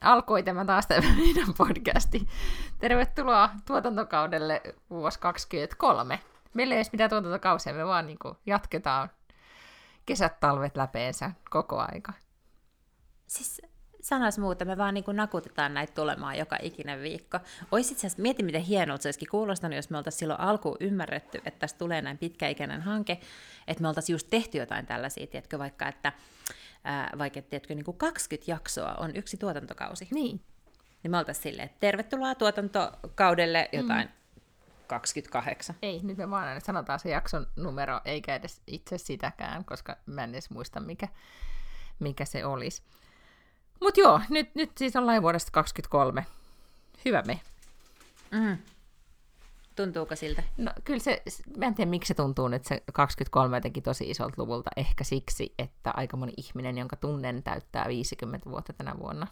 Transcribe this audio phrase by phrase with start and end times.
[0.00, 2.28] alkoi tämä taas tämä meidän podcasti.
[2.78, 6.20] Tervetuloa tuotantokaudelle vuosi 2023.
[6.54, 9.10] Meillä ei edes mitään tuotantokausia, me vaan niin jatketaan
[10.06, 12.12] kesät, talvet läpeensä koko aika.
[13.26, 13.62] Siis
[14.02, 17.38] sanois muuta, me vaan niin nakutetaan näitä tulemaan joka ikinen viikko.
[17.70, 21.38] Ois itse asiassa, mieti miten hienolta se olisikin kuulostanut, jos me oltaisiin silloin alkuun ymmärretty,
[21.44, 23.20] että tästä tulee näin pitkäikäinen hanke,
[23.66, 26.12] että me oltaisiin just tehty jotain tällaisia, tiedätkö, vaikka että
[26.84, 30.08] ää, vaikka tiedätkö, niin kuin 20 jaksoa on yksi tuotantokausi.
[30.10, 30.40] Niin.
[31.02, 34.12] Niin me oltaisiin silleen, että tervetuloa tuotantokaudelle jotain mm.
[34.86, 35.76] 28.
[35.82, 40.24] Ei, nyt me vaan aina sanotaan se jakson numero, eikä edes itse sitäkään, koska mä
[40.24, 41.08] en edes muista, mikä,
[41.98, 42.82] mikä se olisi.
[43.80, 46.26] Mutta joo, nyt, nyt siis ollaan vuodesta 23.
[47.04, 47.40] Hyvä me.
[48.30, 48.58] Mm.
[49.76, 50.42] Tuntuuko siltä?
[50.56, 51.22] No kyllä se,
[51.56, 54.70] mä en tiedä miksi se tuntuu nyt se 23 jotenkin tosi isolta luvulta.
[54.76, 59.26] Ehkä siksi, että aika moni ihminen, jonka tunnen, täyttää 50 vuotta tänä vuonna.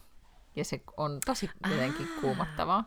[0.56, 2.20] Ja se on tosi jotenkin Aa.
[2.20, 2.84] kuumottavaa.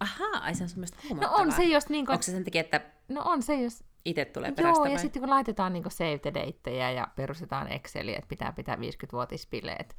[0.00, 0.96] Ahaa, ai se on semmoista.
[1.14, 2.12] No on se jos niin kuin...
[2.12, 2.80] Onko se sen takia, että...
[3.08, 3.84] No on se jos...
[4.04, 4.92] Itse tulee perästä Joo, vai?
[4.92, 9.96] ja sitten kun laitetaan niin save the dateja ja perustetaan Exceliä, että pitää pitää 50-vuotispileet.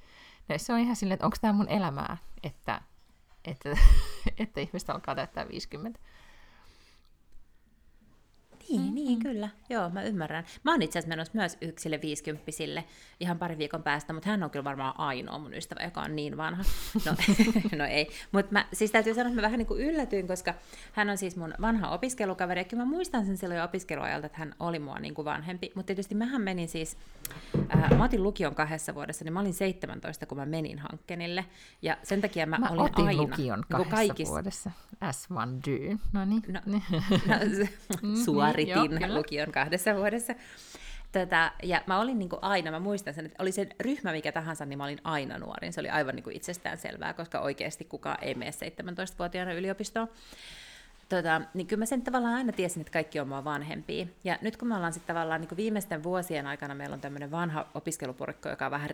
[0.49, 2.81] No se on ihan silleen, että onko tämä mun elämää, että
[3.45, 3.77] että,
[4.43, 5.99] että ihmistä alkaa täyttää 50.
[8.77, 8.95] Niin, mm-hmm.
[8.95, 9.49] niin, kyllä.
[9.69, 10.43] Joo, mä ymmärrän.
[10.63, 12.83] Mä oon itse asiassa menossa myös yksille viisikymppisille
[13.19, 16.37] ihan pari viikon päästä, mutta hän on kyllä varmaan ainoa mun ystävä, joka on niin
[16.37, 16.63] vanha.
[17.05, 17.15] No,
[17.77, 18.09] no ei.
[18.31, 20.53] Mutta siis täytyy sanoa, että mä vähän niin kuin yllätyin, koska
[20.93, 24.37] hän on siis mun vanha opiskelukaveri, ja kyllä mä muistan sen silloin jo opiskeluajalta, että
[24.37, 25.71] hän oli mua niin kuin vanhempi.
[25.75, 26.97] Mutta tietysti mähän menin siis,
[27.75, 31.45] äh, mä otin lukion kahdessa vuodessa, niin mä olin 17, kun mä menin Hankkenille.
[31.81, 34.31] Ja sen takia mä, mä olin otin aina lukion niin kahdessa kaikissa...
[34.31, 34.71] vuodessa.
[35.01, 35.97] As one do.
[36.13, 36.43] No niin.
[36.47, 36.61] No,
[37.27, 37.35] no,
[38.01, 40.33] mm, suori suoritin Joo, lukion kahdessa vuodessa.
[41.11, 44.31] Tätä, ja mä olin niin kuin aina, mä muistan sen, että oli se ryhmä mikä
[44.31, 45.73] tahansa, niin mä olin aina nuorin.
[45.73, 50.07] Se oli aivan niin kuin itsestään selvää, koska oikeasti kukaan ei mene 17-vuotiaana yliopistoon.
[51.09, 54.05] Tota, niin kyllä mä sen tavallaan aina tiesin, että kaikki on mua vanhempia.
[54.23, 57.67] Ja nyt kun me ollaan sitten tavallaan niin viimeisten vuosien aikana, meillä on tämmöinen vanha
[57.73, 58.89] opiskeluporukko, joka on vähän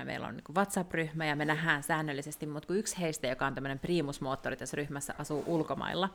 [0.00, 3.54] ja meillä on niin WhatsApp-ryhmä, ja me nähdään säännöllisesti, mutta kun yksi heistä, joka on
[3.54, 6.14] tämmöinen primusmoottori tässä ryhmässä, asuu ulkomailla,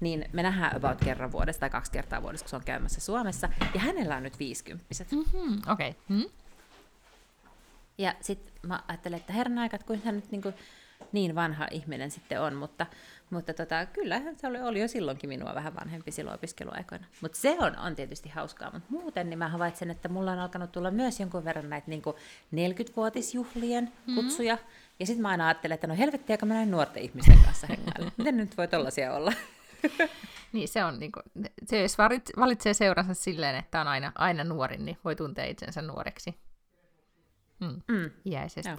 [0.00, 3.48] niin me nähdään about kerran vuodessa tai kaksi kertaa vuodessa, kun se on käymässä Suomessa,
[3.74, 5.12] ja hänellä on nyt viisikymppiset.
[5.12, 5.88] Mm-hmm, Okei.
[5.88, 6.02] Okay.
[6.08, 6.30] Mm-hmm.
[7.98, 10.54] Ja sitten mä ajattelen, että herran aika, että hän nyt niin, kuin
[11.12, 12.86] niin vanha ihminen sitten on, mutta,
[13.32, 17.06] mutta tota, kyllä se oli, oli jo silloinkin minua vähän vanhempi silloin opiskeluaikoina.
[17.20, 20.72] Mutta se on, on tietysti hauskaa, mutta muuten niin mä havaitsen, että mulla on alkanut
[20.72, 22.02] tulla myös jonkun verran näitä niin
[22.54, 24.14] 40-vuotisjuhlien mm-hmm.
[24.14, 24.58] kutsuja,
[25.00, 28.12] ja sitten mä aina ajattelen, että no helvettiä, kun mä näin nuorten ihmisten kanssa hengailla.
[28.18, 29.32] Miten nyt voi tollasia olla?
[30.52, 31.98] niin se on, niin kuin, se jos
[32.36, 36.34] valitsee seuransa silleen, että on aina, aina nuori, niin voi tuntea itsensä nuoreksi.
[37.60, 37.80] Mm.
[37.88, 38.10] Mm.
[38.26, 38.70] Iäisesti.
[38.70, 38.78] Joo.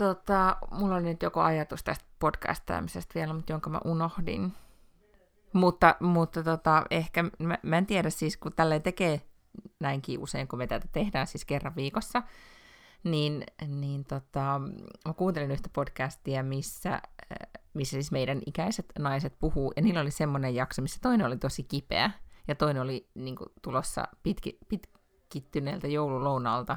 [0.00, 4.52] Tota, mulla oli nyt joku ajatus tästä podcastaamisesta vielä, mutta jonka mä unohdin.
[5.52, 9.20] Mutta, mutta tota, ehkä, mä, mä en tiedä siis, kun tälleen tekee
[9.80, 12.22] näinkin usein, kun me tätä tehdään siis kerran viikossa,
[13.04, 14.60] niin, niin tota,
[15.08, 17.02] mä kuuntelin yhtä podcastia, missä
[17.74, 21.62] missä siis meidän ikäiset naiset puhuu, ja niillä oli semmoinen jakso, missä toinen oli tosi
[21.62, 22.10] kipeä,
[22.48, 26.76] ja toinen oli niin kuin, tulossa pitki, pitkittyneeltä joululounalta,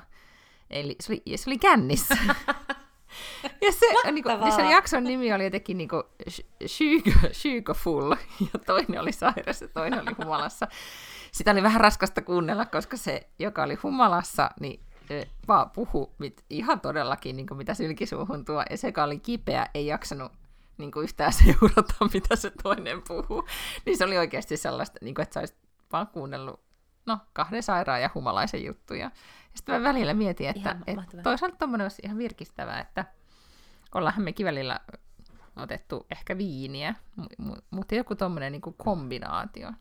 [0.69, 2.17] eli se oli, se oli kännissä.
[3.61, 6.03] ja se, niin kuin, niin se jakson nimi oli jotenkin niin kuin,
[7.75, 10.67] Full, ja toinen oli sairas ja toinen oli humalassa.
[11.31, 14.79] Sitä oli vähän raskasta kuunnella, koska se, joka oli humalassa, niin
[15.47, 19.65] vaan puhu mit, ihan todellakin, niin kuin mitä sylkisuuhun tuo, ja se, joka oli kipeä,
[19.73, 20.31] ei jaksanut
[20.77, 23.47] niin kuin yhtään seurata, mitä se toinen puhuu.
[23.85, 25.57] Niin se oli oikeasti sellaista, niin kuin, että sä olisit
[25.91, 26.63] vaan kuunnellut
[27.05, 29.11] no, kahden sairaan ja humalaisen juttuja.
[29.55, 33.05] Sitten mä välillä mietin, että, että toisaalta tuommoinen olisi ihan virkistävää, että
[33.95, 34.79] ollaan mekin välillä
[35.55, 36.95] otettu ehkä viiniä,
[37.71, 39.71] mutta joku tuommoinen niin kombinaatio.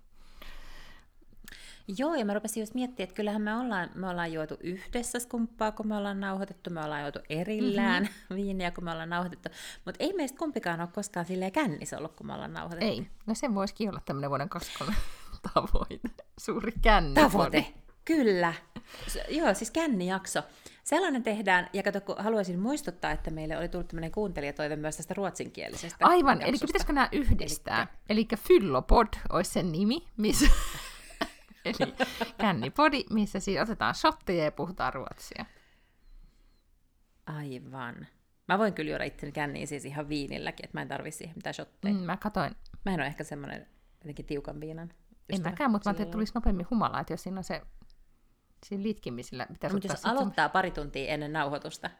[1.98, 5.72] Joo, ja mä rupesin just miettimään, että kyllähän me ollaan, me ollaan juotu yhdessä skumppaa,
[5.72, 8.36] kun me ollaan nauhoitettu, me ollaan juotu erillään mm-hmm.
[8.36, 9.48] viiniä, kun me ollaan nauhoitettu,
[9.84, 12.94] mutta ei meistä kumpikaan ole koskaan silleen kännissä ollut, kun me ollaan nauhoitettu.
[12.94, 14.96] Ei, no se voisikin olla tämmöinen vuoden 23
[15.54, 17.14] tavoite, suuri känni.
[17.14, 17.74] Tavoite,
[18.04, 18.54] kyllä.
[19.28, 20.42] Joo, siis kännijakso.
[20.84, 25.14] Sellainen tehdään, ja kato, kun haluaisin muistuttaa, että meille oli tullut tämmöinen kuuntelijatoive myös tästä
[25.14, 26.48] ruotsinkielisestä Aivan, jaksosta.
[26.48, 27.86] eli pitäisikö nämä yhdistää?
[28.08, 30.46] Eli Fyllopod olisi sen nimi, missä...
[31.64, 31.94] eli
[32.38, 35.44] kännipodi, missä siis otetaan shotteja ja puhutaan ruotsia.
[37.26, 38.06] Aivan.
[38.48, 41.54] Mä voin kyllä juoda itteni känniin siis ihan viinilläkin, että mä en tarvitse siihen mitään
[41.54, 41.94] shotteja.
[41.94, 42.52] Mm, mä katoin.
[42.84, 43.66] Mä en ole ehkä semmoinen
[44.00, 44.92] jotenkin tiukan viinan.
[45.28, 47.62] En mäkään, mutta mä ajattelin, että tulisi nopeammin humalaa, että jos siinä on se
[48.66, 51.90] siinä litkimisellä pitäisi no, mutta jos aloittaa pari tuntia ennen nauhoitusta.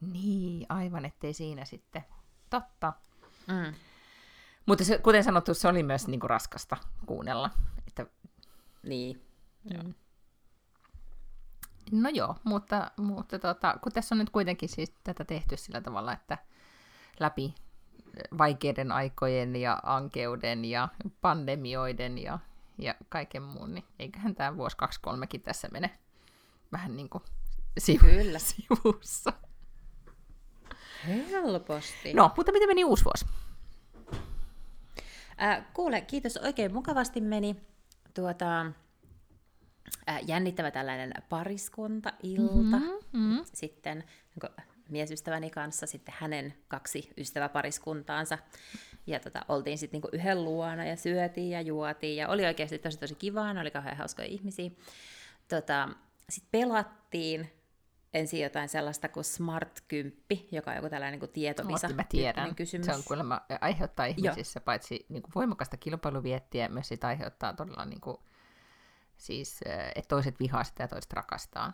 [0.00, 2.04] Niin, aivan, ettei siinä sitten.
[2.50, 2.92] Totta.
[3.46, 3.74] Mm.
[4.66, 7.50] Mutta se, kuten sanottu, se oli myös niinku raskasta kuunnella.
[7.86, 8.06] Että...
[8.82, 9.22] Niin.
[9.64, 9.74] Mm.
[9.74, 9.92] Joo.
[11.92, 16.12] No joo, mutta, mutta tota, kun tässä on nyt kuitenkin siis tätä tehty sillä tavalla,
[16.12, 16.38] että
[17.20, 17.54] läpi
[18.38, 20.88] vaikeiden aikojen ja ankeuden ja
[21.20, 22.38] pandemioiden ja
[22.78, 25.98] ja kaiken muun, niin eiköhän tämä vuosi 23kin tässä mene
[26.72, 27.24] vähän niin kuin
[27.78, 28.38] sivu- Kyllä.
[28.52, 29.32] sivussa.
[31.06, 32.14] Helposti.
[32.14, 33.26] No, mutta miten meni uusi vuosi?
[35.42, 37.56] Äh, kuule, kiitos, oikein mukavasti meni.
[38.14, 38.60] Tuota,
[40.08, 42.76] äh, jännittävä tällainen pariskunta-ilta.
[42.76, 43.44] Mm-hmm, mm-hmm.
[43.54, 44.04] Sitten
[44.88, 48.38] miesystäväni kanssa sitten hänen kaksi ystäväpariskuntaansa.
[49.08, 52.98] Ja tota, oltiin sitten niinku yhden luona ja syötiin ja juotiin ja oli oikeasti tosi
[52.98, 54.70] tosi kivaa, ne oli kauhean hauskoja ihmisiä.
[55.48, 55.88] Tota,
[56.30, 57.52] sitten pelattiin
[58.14, 60.14] ensin jotain sellaista kuin Smart 10,
[60.52, 62.54] joka on joku tällainen niin tietovisa mä tiedän.
[62.54, 62.86] kysymys.
[62.86, 64.64] Se on kuulemma aiheuttaa ihmisissä Joo.
[64.64, 68.16] paitsi niin kuin voimakasta kilpailuviettiä, myös sitä aiheuttaa todella niin kuin,
[69.16, 69.60] siis,
[69.94, 71.72] että toiset vihaa sitä ja toiset rakastaa.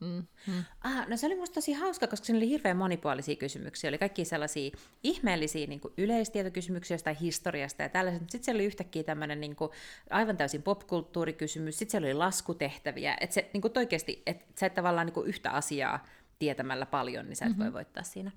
[0.00, 0.64] Mm, mm.
[0.80, 3.88] Ah, no se oli musta tosi hauska, koska siinä oli hirveän monipuolisia kysymyksiä.
[3.88, 4.70] Oli kaikki sellaisia
[5.02, 8.20] ihmeellisiä niin kuin yleistietokysymyksiä jostain historiasta ja tällaiset.
[8.20, 9.70] Sitten siellä oli yhtäkkiä tämmöinen niin kuin,
[10.10, 11.78] aivan täysin popkulttuurikysymys.
[11.78, 13.16] Sitten siellä oli laskutehtäviä.
[13.20, 16.04] Että se niin kuin oikeasti, että sä et tavallaan niin kuin yhtä asiaa
[16.38, 17.64] tietämällä paljon, niin sä et mm-hmm.
[17.64, 18.30] voi voittaa siinä.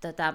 [0.00, 0.34] Tota,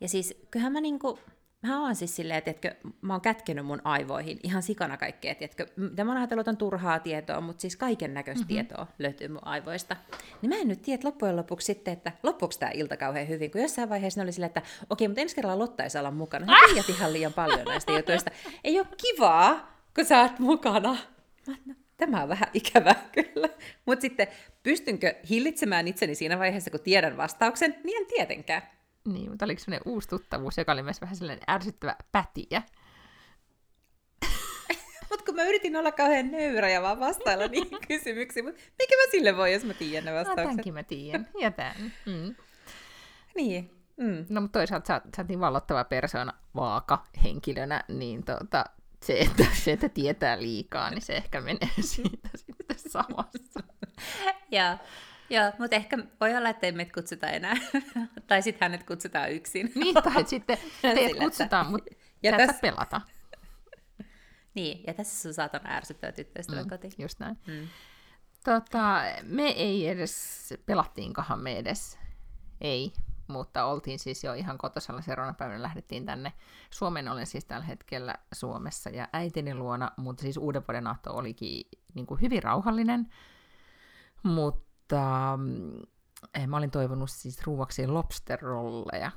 [0.00, 1.18] ja siis kyllähän mä niin kuin,
[1.62, 6.04] mä oon siis silleen, että mä oon kätkenyt mun aivoihin ihan sikana kaikkea, tiedätkö, mitä
[6.04, 8.54] mä oon ajatellut, on turhaa tietoa, mutta siis kaiken näköistä mm-hmm.
[8.54, 9.96] tietoa löytyy mun aivoista.
[10.42, 13.60] Niin mä en nyt tiedä loppujen lopuksi sitten, että loppuuko tämä ilta kauhean hyvin, kun
[13.60, 16.46] jossain vaiheessa ne oli silleen, että okei, mutta ensi kerralla Lotta ei saa olla mukana.
[16.46, 18.30] Sä tiedät ihan liian paljon näistä jutuista.
[18.64, 20.96] Ei ole kivaa, kun sä oot mukana.
[21.46, 23.48] Mä, no, tämä on vähän ikävää kyllä.
[23.86, 24.26] Mutta sitten
[24.62, 28.62] pystynkö hillitsemään itseni siinä vaiheessa, kun tiedän vastauksen, niin en tietenkään.
[29.12, 32.62] Niin, mutta oliko sellainen uusi tuttavuus, joka oli myös vähän sellainen ärsyttävä pätiä?
[35.10, 39.10] mutta kun mä yritin olla kauhean nöyrä ja vaan vastailla niihin kysymyksiin, mutta mikä mä
[39.10, 40.44] sille voi, jos mä tiedän ne vastaukset?
[40.44, 41.92] No, tämänkin mä tiedän, ja tämän.
[42.06, 42.34] Mm.
[43.34, 43.70] Niin.
[43.96, 44.26] Mm.
[44.28, 48.64] No, mutta toisaalta sä, sä oot niin vallottava persoona vaaka henkilönä, niin tota,
[49.02, 53.60] se, että, se, että tietää liikaa, niin se ehkä menee siitä sitten samassa.
[54.50, 54.76] Joo.
[55.30, 57.54] Joo, mutta ehkä voi olla, että meitä kutsuta enää.
[58.28, 59.72] tai sitten hänet kutsutaan yksin.
[59.74, 61.70] niin, tai sitten teet Sillä, kutsutaan, että...
[61.70, 62.56] mutta ja täs...
[62.60, 63.00] pelata.
[64.54, 66.90] niin, ja tässä sun saatan ärsyttää tyttöystävän mm, koti.
[66.98, 67.38] Just näin.
[67.46, 67.68] Mm.
[68.44, 71.98] Tota, me ei edes, pelattiinkohan me edes,
[72.60, 72.92] ei,
[73.28, 76.32] mutta oltiin siis jo ihan kotosalla seuraavana päivänä lähdettiin tänne.
[76.70, 81.68] Suomen olen siis tällä hetkellä Suomessa ja äitini luona, mutta siis uuden vuoden aatto olikin
[81.94, 83.12] niin kuin hyvin rauhallinen,
[84.22, 85.38] mutta tota,
[86.34, 89.10] eh, mä olin toivonut siis ruuaksi lobsterrolleja,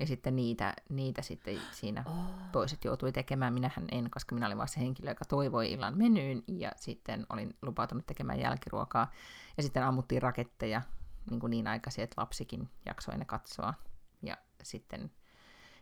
[0.00, 2.14] ja sitten niitä, niitä sitten siinä oh.
[2.52, 3.54] toiset joutui tekemään.
[3.54, 7.56] Minähän en, koska minä olin vaan se henkilö, joka toivoi illan menyyn, ja sitten olin
[7.62, 9.10] lupautunut tekemään jälkiruokaa.
[9.56, 10.82] Ja sitten ammuttiin raketteja
[11.30, 13.74] niin, kuin niin aikaisin, että lapsikin jaksoi ne katsoa.
[14.22, 15.10] Ja sitten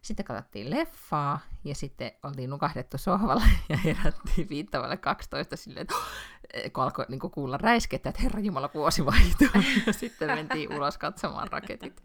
[0.02, 5.94] sitten katsottiin leffaa ja sitten oltiin nukahdettu sohvalla ja herättiin viittavalle 12 silleen, että
[6.72, 9.48] kun alkoi niin kuulla räiskettä, että Herra Jumala vuosi vaihtuu.
[9.86, 12.02] Ja sitten mentiin ulos katsomaan raketit.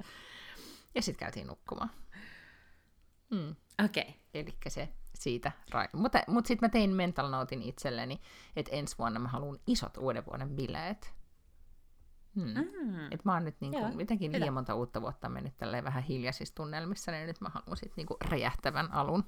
[0.95, 1.91] Ja sitten käytiin nukkumaan.
[3.35, 3.55] Hmm.
[3.85, 4.03] Okei.
[4.03, 4.13] Okay.
[4.33, 5.51] Eli se siitä.
[5.93, 8.21] Mutta, mutta sitten mä tein mental notein itselleni,
[8.55, 11.13] että ensi vuonna mä haluan isot uuden vuoden bileet.
[12.35, 12.53] Hmm.
[12.53, 13.11] Mm.
[13.11, 14.39] Et mä oon nyt niinku, jotenkin Hyvä.
[14.39, 18.91] liian monta uutta vuotta mennyt vähän hiljaisissa tunnelmissa, niin nyt mä haluan sit niinku räjähtävän
[18.91, 19.23] alun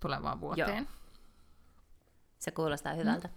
[0.00, 0.76] tulevaan vuoteen.
[0.76, 1.06] Joo.
[2.38, 2.98] Se kuulostaa mm.
[2.98, 3.28] hyvältä.
[3.28, 3.34] Mm.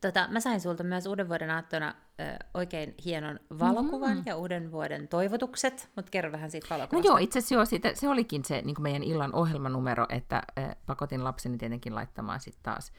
[0.00, 2.24] Tota, mä sain sulta myös uuden vuoden aattona ö,
[2.54, 4.22] oikein hienon valokuvan mm-hmm.
[4.26, 7.08] ja uuden vuoden toivotukset, mutta kerro vähän siitä valokuvasta.
[7.08, 10.74] No joo, itse asiassa joo, siitä, se olikin se niin meidän illan ohjelmanumero, että ö,
[10.86, 12.92] pakotin lapseni tietenkin laittamaan sitten taas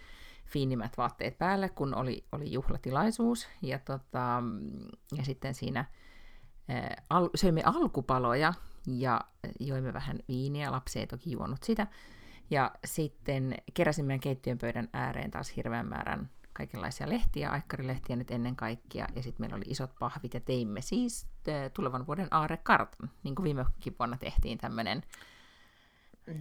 [0.52, 3.48] fiinimmät vaatteet päälle, kun oli, oli juhlatilaisuus.
[3.62, 4.44] Ja, tota,
[5.18, 5.86] ja sitten siinä
[6.70, 8.54] ää, al, söimme alkupaloja
[8.88, 9.22] ja
[9.60, 10.72] joimme vähän viiniä.
[10.72, 11.88] Lapsi ei toki juonut sitä.
[12.50, 19.08] Ja sitten keräsimme keittiön pöydän ääreen taas hirveän määrän kaikenlaisia lehtiä, aikkarilehtiä nyt ennen kaikkea,
[19.16, 21.28] ja sitten meillä oli isot pahvit, ja teimme siis
[21.74, 23.66] tulevan vuoden aarekartan, niin kuin viime
[24.00, 25.04] vuonna tehtiin tämmöinen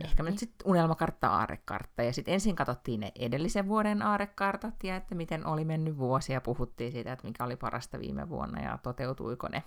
[0.05, 2.03] Ehkä nyt sitten unelmakartta, aarekartta.
[2.03, 6.41] Ja sitten ensin katsottiin ne edellisen vuoden aarekartat ja että miten oli mennyt vuosi ja
[6.41, 9.63] puhuttiin siitä, että mikä oli parasta viime vuonna ja toteutuiko ne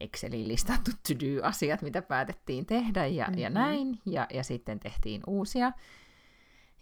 [0.00, 3.38] Exceliin listattu to-do-asiat, mitä päätettiin tehdä ja, mm-hmm.
[3.38, 3.98] ja näin.
[4.06, 5.72] Ja, ja sitten tehtiin uusia.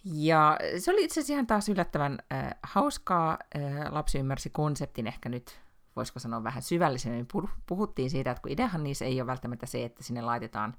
[0.04, 3.38] Ja se oli itse asiassa ihan taas yllättävän äh, hauskaa.
[3.56, 5.60] Äh, lapsi ymmärsi konseptin ehkä nyt,
[5.96, 7.28] voisiko sanoa vähän syvällisemmin.
[7.66, 10.74] Puhuttiin siitä, että kun ideahan niissä ei ole välttämättä se, että sinne laitetaan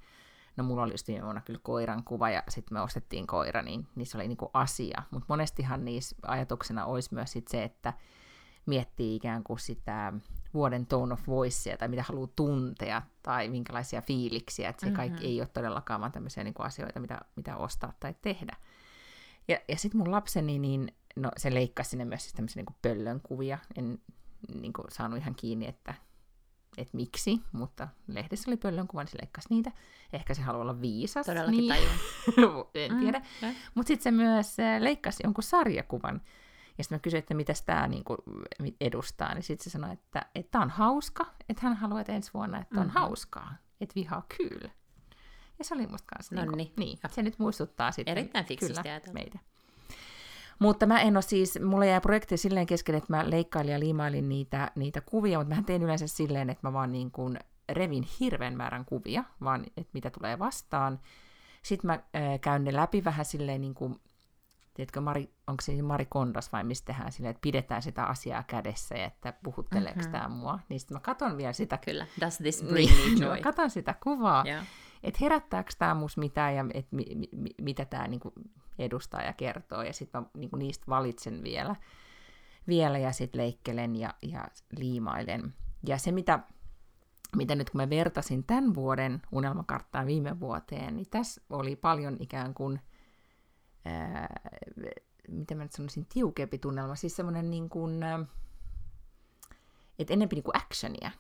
[0.58, 3.88] no mulla oli just viime vuonna kyllä koiran kuva ja sitten me ostettiin koira, niin
[3.96, 5.04] niissä oli niinku asia.
[5.12, 7.94] Mutta monestihan niissä ajatuksena olisi myös sit se, että
[8.66, 10.14] miettii ikään kuin sitä
[10.54, 14.98] vuoden tone of voicea tai mitä haluaa tuntea tai minkälaisia fiiliksiä, että se mm-hmm.
[14.98, 18.58] kaikki ei ole todellakaan vaan tämmöisiä niin kuin asioita, mitä, mitä ostaa tai tehdä.
[19.48, 23.22] Ja, ja sitten mun lapseni, niin no, se leikkasi sinne myös siis tämmöisiä niin pöllön
[23.22, 23.58] kuvia.
[23.76, 24.00] En
[24.54, 25.94] niin kuin, saanut ihan kiinni, että,
[26.82, 29.72] että miksi, mutta lehdessä oli pöllön kuva, niin se leikkasi niitä.
[30.14, 31.26] Ehkä se haluaa olla viisas.
[31.26, 31.74] Todellakin niin.
[32.76, 33.20] en mm, tiedä.
[33.42, 36.22] Mm, mutta sitten se myös eh, leikkasi jonkun sarjakuvan,
[36.78, 38.18] ja sitten mä kysyin, että mitä tämä niinku
[38.82, 42.60] edustaa, niin sitten se sanoi, että tämä on hauska, että hän haluaa, että ensi vuonna,
[42.60, 43.00] että on mm-hmm.
[43.00, 44.70] hauskaa, että vihaa kyllä.
[45.60, 48.84] Ja se oli musta kanssa, niinku, niin, se nyt muistuttaa sitten Erittäin kyllä
[49.14, 49.40] meitä.
[50.60, 54.30] Mutta mä en ole siis, mulla jäi projekti silleen kesken, että mä leikkailin ja liimailin
[54.30, 57.40] niitä, niitä kuvia, mutta mä tein yleensä silleen, että mä vaan niin kuin
[57.70, 61.00] revin hirveän määrän kuvia, vaan että mitä tulee vastaan.
[61.64, 64.00] Sitten mä äh, käyn ne läpi vähän silleen niin kuin
[64.74, 68.96] tiedätkö, Mari, onko se Mari Kondas vai mistä tehdään silleen, että pidetään sitä asiaa kädessä
[68.96, 70.12] ja että puhutteleeko mm-hmm.
[70.12, 70.60] tämä mua.
[70.70, 71.78] Niin sitten mä katon vielä sitä.
[71.86, 73.36] Kyllä, does this niin, bring me joy?
[73.36, 74.66] mä katon sitä kuvaa, yeah.
[75.04, 78.34] että herättääkö tämä mus mitään ja et mi, mi, mi, mitä tämä niinku
[78.80, 79.82] edustaa ja kertoo.
[79.82, 81.76] Ja sitten mä niinku niistä valitsen vielä,
[82.68, 85.54] vielä ja sitten leikkelen ja, ja liimailen.
[85.88, 86.40] Ja se, mitä,
[87.36, 92.54] mitä nyt kun mä vertasin tämän vuoden unelmakarttaan viime vuoteen, niin tässä oli paljon ikään
[92.54, 92.80] kuin
[93.86, 94.40] ää,
[95.28, 98.04] miten mä nyt sanoisin, tiukempi tunnelma, siis semmoinen niin kuin,
[100.00, 101.12] että enemmän niin kuin actionia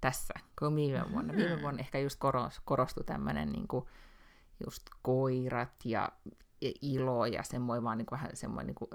[0.00, 1.36] tässä kuin viime vuonna.
[1.36, 1.62] Viime mm.
[1.62, 3.86] vuonna ehkä just koros, korostui tämmöinen niin kuin
[4.64, 6.08] just koirat ja
[6.82, 8.88] ilo ja semmoinen vaan niin kuin, vähän semmoinen niin kuin,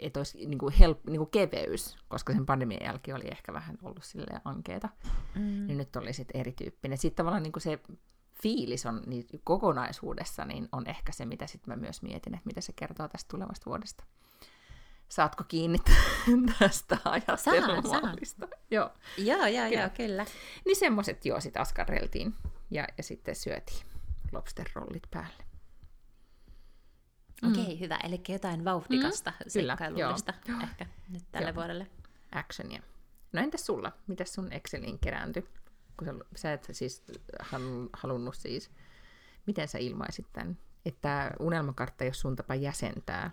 [0.00, 3.78] että olisi niin kuin help, niin kuin keveys, koska sen pandemian jälkeen oli ehkä vähän
[3.82, 4.88] ollut silleen ankeeta,
[5.34, 5.66] mm.
[5.66, 6.98] niin nyt oli sitten erityyppinen.
[6.98, 7.78] Sitten tavallaan niin kuin se
[8.42, 12.60] fiilis on niin kokonaisuudessa, niin on ehkä se, mitä sitten mä myös mietin, että mitä
[12.60, 14.04] se kertoo tästä tulevasta vuodesta.
[15.08, 15.78] Saatko kiinni
[16.58, 18.48] tästä ajattelumallista?
[18.70, 18.90] Joo.
[19.18, 20.26] Joo, joo, joo, kyllä.
[20.64, 22.34] Niin semmoiset joo, sitten askarreltiin
[22.70, 23.86] ja, ja sitten syötiin
[24.32, 25.44] lobster-rollit päälle.
[27.42, 27.80] Okei, mm.
[27.80, 27.98] hyvä.
[28.04, 31.54] Eli jotain vauhdikasta mm, seikkailullista ehkä nyt tälle joo.
[31.54, 31.86] vuodelle.
[32.32, 32.82] Actionia.
[33.32, 33.92] No entäs sulla?
[34.06, 35.48] Mitäs sun Exceliin kerääntyi?
[35.96, 37.04] kun sä, sä et siis
[37.92, 38.70] halunnut siis,
[39.46, 43.30] miten sä ilmaisit tämän, että unelmakartta ei ole sun tapa jäsentää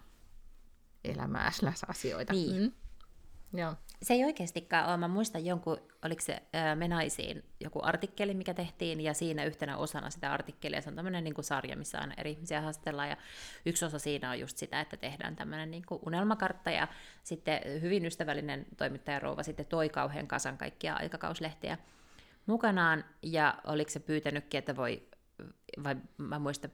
[1.03, 2.33] elämää slash asioita.
[2.33, 2.61] Niin.
[2.61, 2.71] Mm.
[3.53, 3.75] Joo.
[4.01, 4.97] Se ei oikeastikaan ole.
[4.97, 9.77] Mä muistan jonkun, oliko se ää, Me naisiin joku artikkeli, mikä tehtiin, ja siinä yhtenä
[9.77, 13.17] osana sitä artikkelia, se on tämmöinen niin sarja, missä aina eri ihmisiä haastellaan, ja
[13.65, 16.87] yksi osa siinä on just sitä, että tehdään tämmöinen niin kuin unelmakartta, ja
[17.23, 21.77] sitten hyvin ystävällinen toimittaja Rouva sitten toi kauhean kasan kaikkia aikakauslehtiä,
[22.45, 25.03] mukanaan, ja oliko se pyytänytkin, että voi,
[25.83, 26.71] vai mä muistan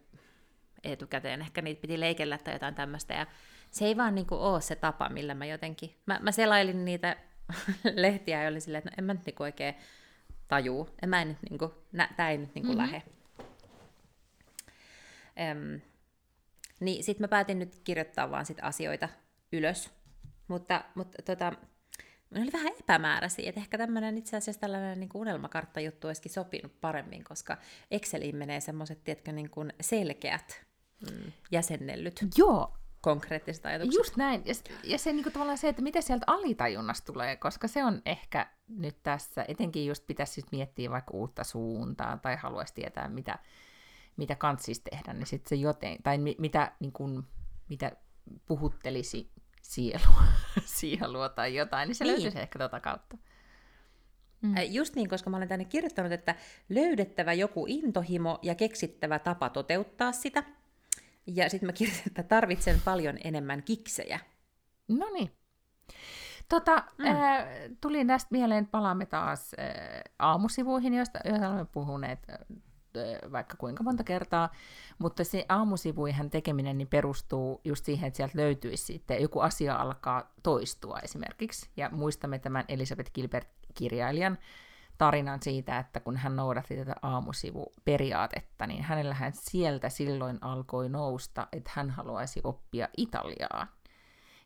[0.83, 3.25] etukäteen, ehkä niitä piti leikellä tai jotain tämmöistä, ja
[3.71, 7.15] se ei vaan niinku ole se tapa, millä mä jotenkin, mä, mä selailin niitä
[7.95, 9.75] lehtiä ja oli silleen, että no en mä nyt niinku oikein
[10.47, 12.85] tajuu, en mä en nyt niinku, nä, tää ei nyt niinku mm-hmm.
[12.85, 13.03] lähe.
[15.51, 15.81] Öm,
[16.79, 19.09] niin sit mä päätin nyt kirjoittaa vaan sit asioita
[19.51, 19.91] ylös,
[20.47, 21.53] mutta, mutta tota,
[22.29, 27.23] ne oli vähän epämääräisiä, että ehkä tämmöinen itse asiassa tällainen niin unelmakartta-juttu olisikin sopinut paremmin,
[27.23, 27.57] koska
[27.91, 30.65] Exceliin menee semmoiset, tiedätkö, niin kuin selkeät
[31.11, 31.31] mm.
[31.51, 32.78] jäsennellyt Joo.
[33.01, 33.99] Konkreettiset ajatukset.
[33.99, 34.41] Just näin.
[34.45, 34.53] Ja,
[34.83, 38.47] ja se niin kuin tavallaan se, että mitä sieltä alitajunnasta tulee, koska se on ehkä
[38.67, 43.39] nyt tässä, etenkin just pitäisi miettiä vaikka uutta suuntaa tai haluaisi tietää, mitä,
[44.17, 47.23] mitä kantsisi tehdä, niin sitten se joten, tai mi, mitä, niin kuin,
[47.69, 47.91] mitä
[48.45, 50.23] puhuttelisi sielua,
[50.79, 52.11] sielua tai jotain, niin se niin.
[52.11, 53.17] löytyisi ehkä tuota kautta.
[54.41, 54.53] Mm.
[54.69, 56.35] Just niin, koska mä olen tänne kirjoittanut, että
[56.69, 60.43] löydettävä joku intohimo ja keksittävä tapa toteuttaa sitä.
[61.35, 64.19] Ja sitten mä kirjoitan, että tarvitsen paljon enemmän kiksejä.
[64.87, 65.31] No niin.
[66.49, 67.05] Tota, mm.
[67.05, 67.45] äh,
[67.81, 72.19] tuli näistä mieleen, palaamme taas äh, aamusivuihin, joista, joista olemme puhuneet
[73.31, 74.49] vaikka kuinka monta kertaa,
[74.99, 80.33] mutta se aamusivuihän tekeminen niin perustuu just siihen, että sieltä löytyisi sitten, joku asia alkaa
[80.43, 84.37] toistua esimerkiksi, ja muistamme tämän Elisabeth Gilbert-kirjailijan
[84.99, 91.71] tarinan siitä, että kun hän noudatti tätä aamusivuperiaatetta, niin hänellähän sieltä silloin alkoi nousta, että
[91.73, 93.67] hän haluaisi oppia Italiaa.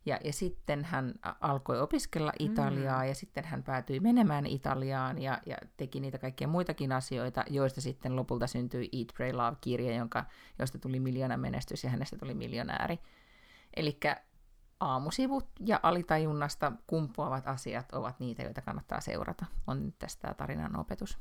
[0.06, 2.46] Ja, ja sitten hän alkoi opiskella mm.
[2.46, 3.08] Italiaa mm.
[3.08, 8.16] ja sitten hän päätyi menemään Italiaan ja, ja teki niitä kaikkia muitakin asioita, joista sitten
[8.16, 10.26] lopulta syntyi Eat, Pray, Love-kirja, jonka,
[10.60, 13.00] josta tuli miljoona menestys ja hänestä tuli miljonääri.
[13.76, 14.00] Eli
[14.84, 19.46] aamusivut ja alitajunnasta kumpuavat asiat ovat niitä, joita kannattaa seurata.
[19.68, 21.18] On nyt tästä tarinan opetus.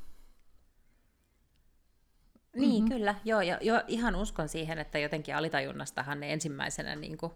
[2.57, 2.97] Niin, mm-hmm.
[2.97, 3.15] kyllä.
[3.25, 7.33] Joo, ja, jo, ihan uskon siihen, että jotenkin alitajunnastahan ne ensimmäisenä niin kuin,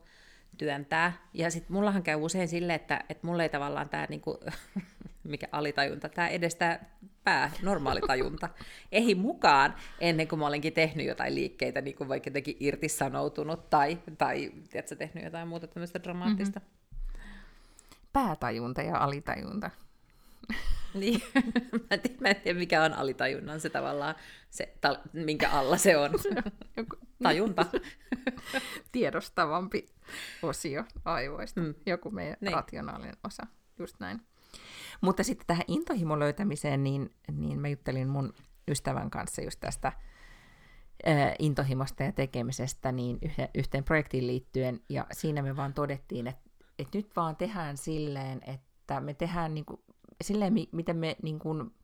[0.59, 1.13] työntää.
[1.35, 4.41] Ja sitten mullahan käy usein sille, että, että mulla ei tavallaan tämä, niinku,
[5.27, 6.79] mikä alitajunta, tämä edes tämä
[7.25, 8.49] pää, normaalitajunta,
[8.93, 13.99] ei mukaan ennen kuin mä olenkin tehnyt jotain liikkeitä, niin kuin vaikka jotenkin irtisanoutunut tai,
[14.19, 16.61] tai tiedätkö, tehnyt jotain muuta tämmöistä dramaattista.
[16.61, 17.21] Mm-hmm.
[18.13, 19.71] Päätajunta ja alitajunta.
[20.95, 21.23] Niin,
[21.73, 24.15] mä en, tiedä, mä en tiedä, mikä on alitajunnan se tavallaan,
[24.51, 26.11] se, ta, minkä alla se on.
[26.19, 26.43] Se on
[26.77, 26.97] joku...
[27.23, 27.67] Tajunta.
[28.93, 29.87] Tiedostavampi
[30.43, 31.75] osio aivoista, mm.
[31.87, 32.53] joku meidän niin.
[32.53, 33.47] rationaalinen osa,
[33.79, 34.21] just näin.
[35.01, 38.33] Mutta sitten tähän intohimon löytämiseen, niin, niin mä juttelin mun
[38.69, 39.93] ystävän kanssa just tästä
[41.39, 43.19] intohimosta ja tekemisestä niin
[43.55, 49.01] yhteen projektiin liittyen, ja siinä me vaan todettiin, että, että nyt vaan tehdään silleen, että
[49.01, 49.81] me tehdään niin kuin
[50.25, 51.75] silleen, miten me, niin kuin,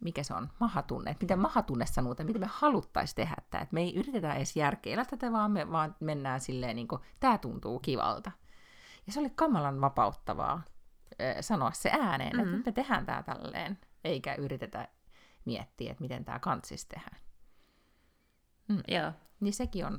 [0.00, 3.80] mikä se on, mahatunne, että miten mahatunne sanoo, miten me haluttaisiin tehdä tämä, että me
[3.80, 8.32] ei yritetä edes järkeillä tätä, vaan me vaan mennään silleen, niin kuin, tämä tuntuu kivalta.
[9.06, 10.62] Ja se oli kamalan vapauttavaa
[11.40, 12.44] sanoa se ääneen, mm-hmm.
[12.44, 14.88] että nyt me tehdään tämä tälleen, eikä yritetä
[15.44, 17.16] miettiä, että miten tämä kansis tehdään.
[18.68, 18.82] Mm.
[18.88, 19.12] Joo.
[19.40, 19.98] Niin sekin on,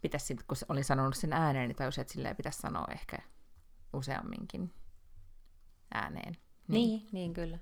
[0.00, 3.16] pitäisi, kun olin sanonut sen ääneen, niin tajusin, että silleen pitäisi sanoa ehkä
[3.92, 4.74] useamminkin
[5.94, 6.36] ääneen.
[6.68, 7.58] Niin, niin, niin kyllä.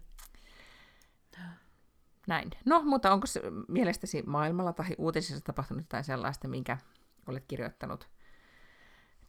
[2.26, 2.50] Näin.
[2.64, 6.78] No, mutta onko se mielestäsi maailmalla tai uutisissa tapahtunut jotain sellaista, minkä
[7.26, 8.08] olet kirjoittanut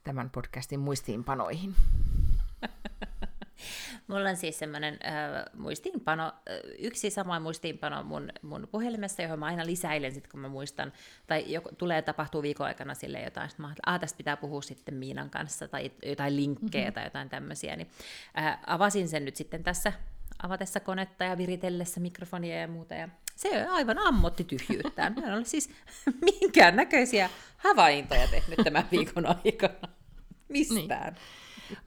[0.04, 1.74] tämän podcastin muistiinpanoihin?
[4.08, 6.32] Mulla on siis semmoinen äh, muistiinpano, äh,
[6.78, 10.92] yksi sama muistiinpano mun, mun puhelimessa, johon mä aina lisäilen sit, kun mä muistan,
[11.26, 14.94] tai joku, tulee tapahtuu viikon aikana sille jotain, sitten mä että tästä pitää puhua sitten
[14.94, 16.94] Miinan kanssa, tai jotain linkkejä mm-hmm.
[16.94, 17.90] tai jotain tämmöisiä, niin
[18.38, 19.92] äh, avasin sen nyt sitten tässä
[20.42, 25.14] avatessa konetta ja viritellessä mikrofonia ja muuta, ja se aivan ammotti tyhjyyttään.
[25.14, 25.70] Mä en ole siis
[26.40, 29.88] minkään näköisiä havaintoja tehnyt tämän viikon aikana.
[30.48, 31.12] Mistään.
[31.12, 31.22] Niin.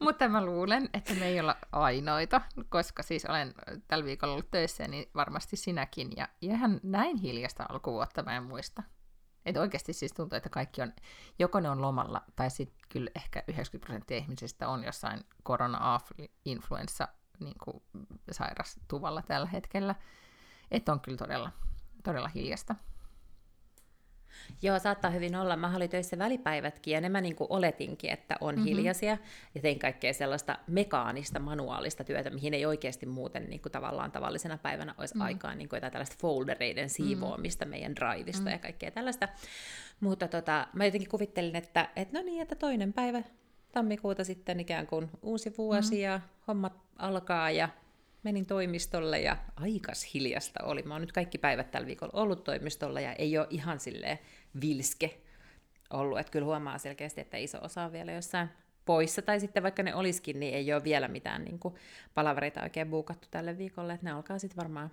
[0.00, 3.54] Mutta mä luulen, että me ei olla ainoita, koska siis olen
[3.88, 6.10] tällä viikolla ollut töissä, niin varmasti sinäkin.
[6.16, 8.82] Ja ihan näin hiljasta alkuvuotta mä en muista.
[9.46, 10.92] Että oikeasti siis tuntuu, että kaikki on,
[11.38, 17.08] joko ne on lomalla, tai sitten kyllä ehkä 90 prosenttia ihmisistä on jossain korona-influenssa
[17.40, 17.54] niin
[18.30, 19.94] sairastuvalla tällä hetkellä.
[20.70, 21.52] Että on kyllä todella,
[22.04, 22.74] todella hiljasta.
[24.62, 25.56] Joo, saattaa hyvin olla.
[25.56, 28.64] Mä olin töissä välipäivätkin ja ne mä niin kuin oletinkin, että on mm-hmm.
[28.64, 29.18] hiljaisia
[29.54, 34.58] ja tein kaikkea sellaista mekaanista, manuaalista työtä, mihin ei oikeasti muuten niin kuin tavallaan tavallisena
[34.58, 35.26] päivänä olisi mm-hmm.
[35.26, 37.08] aikaa niin kuin jotain tällaista foldereiden mm-hmm.
[37.08, 37.70] siivoamista mm-hmm.
[37.70, 38.52] meidän drivista mm-hmm.
[38.52, 39.28] ja kaikkea tällaista.
[40.00, 43.22] Mutta tota, mä jotenkin kuvittelin, että, että no niin, että toinen päivä
[43.72, 46.02] tammikuuta sitten ikään kuin uusi vuosi mm-hmm.
[46.02, 47.68] ja hommat alkaa ja
[48.22, 50.82] menin toimistolle ja aikas hiljasta oli.
[50.82, 54.18] Mä oon nyt kaikki päivät tällä viikolla ollut toimistolla ja ei ole ihan silleen
[54.60, 55.20] vilske
[55.90, 56.18] ollut.
[56.18, 58.48] Että kyllä huomaa selkeästi, että iso osa on vielä jossain
[58.84, 61.74] poissa, tai sitten vaikka ne olisikin, niin ei ole vielä mitään niin kuin,
[62.14, 64.90] palavereita oikein buukattu tälle viikolle, että ne alkaa sitten varmaan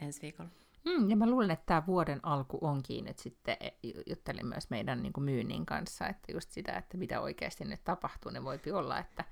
[0.00, 0.50] ensi viikolla.
[0.84, 3.70] Mm, ja mä luulen, että tämä vuoden alku onkin, että sitten e,
[4.06, 8.32] juttelin myös meidän niin kuin myynnin kanssa, että just sitä, että mitä oikeasti nyt tapahtuu,
[8.32, 9.24] niin voipi olla, että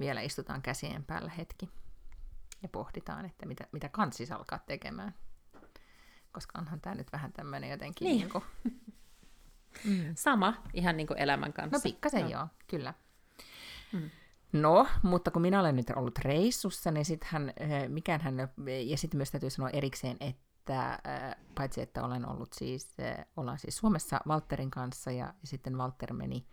[0.00, 1.68] vielä istutaan käsien päällä hetki
[2.64, 5.14] ja pohditaan, että mitä, mitä kansis alkaa tekemään.
[6.32, 8.06] Koska onhan tämä nyt vähän tämmöinen jotenkin...
[8.06, 8.18] Niin.
[8.18, 8.44] Niin kuin...
[9.84, 10.14] mm.
[10.14, 11.76] Sama, ihan niin kuin elämän kanssa.
[11.76, 12.28] No pikkasen no.
[12.30, 12.94] joo, kyllä.
[13.92, 14.10] Mm.
[14.52, 18.36] No, mutta kun minä olen nyt ollut reissussa, niin sittenhän, eh, mikään hän,
[18.86, 23.58] ja sitten myös täytyy sanoa erikseen, että eh, paitsi että olen ollut siis, eh, ollaan
[23.58, 26.46] siis Suomessa Walterin kanssa, ja, ja sitten Walter meni,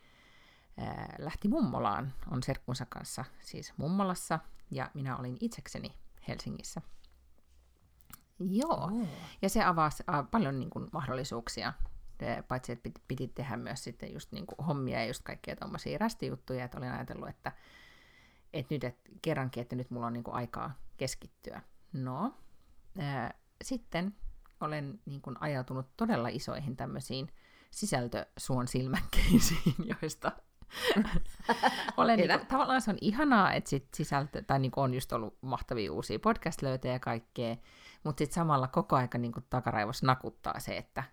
[1.20, 4.40] lähti mummolaan, on serkkunsa kanssa siis mummolassa,
[4.72, 5.94] ja minä olin itsekseni
[6.28, 6.82] Helsingissä.
[8.40, 9.08] Joo, oh.
[9.42, 11.74] ja se avasi paljon niin kuin, mahdollisuuksia,
[12.48, 15.98] paitsi että piti, piti tehdä myös sitten just niin kuin, hommia ja just kaikkea tuommoisia
[15.98, 17.52] rästijuttuja, että olin ajatellut, että,
[18.54, 21.62] että nyt et, kerrankin, että nyt mulla on niin kuin, aikaa keskittyä.
[21.94, 22.34] No,
[23.00, 24.16] äh, sitten
[24.62, 27.28] olen niin kuin ajautunut todella isoihin tämmöisiin
[27.72, 30.32] sisältösuon silmäkkeisiin, joista
[31.98, 35.12] olen niin kuin, tavallaan se on ihanaa, että sit sisältö, tai niin kuin on just
[35.12, 37.56] ollut mahtavia uusia podcast-löytöjä ja kaikkea,
[38.04, 41.04] mutta sitten samalla koko aika niin kuin takaraivos nakuttaa se, että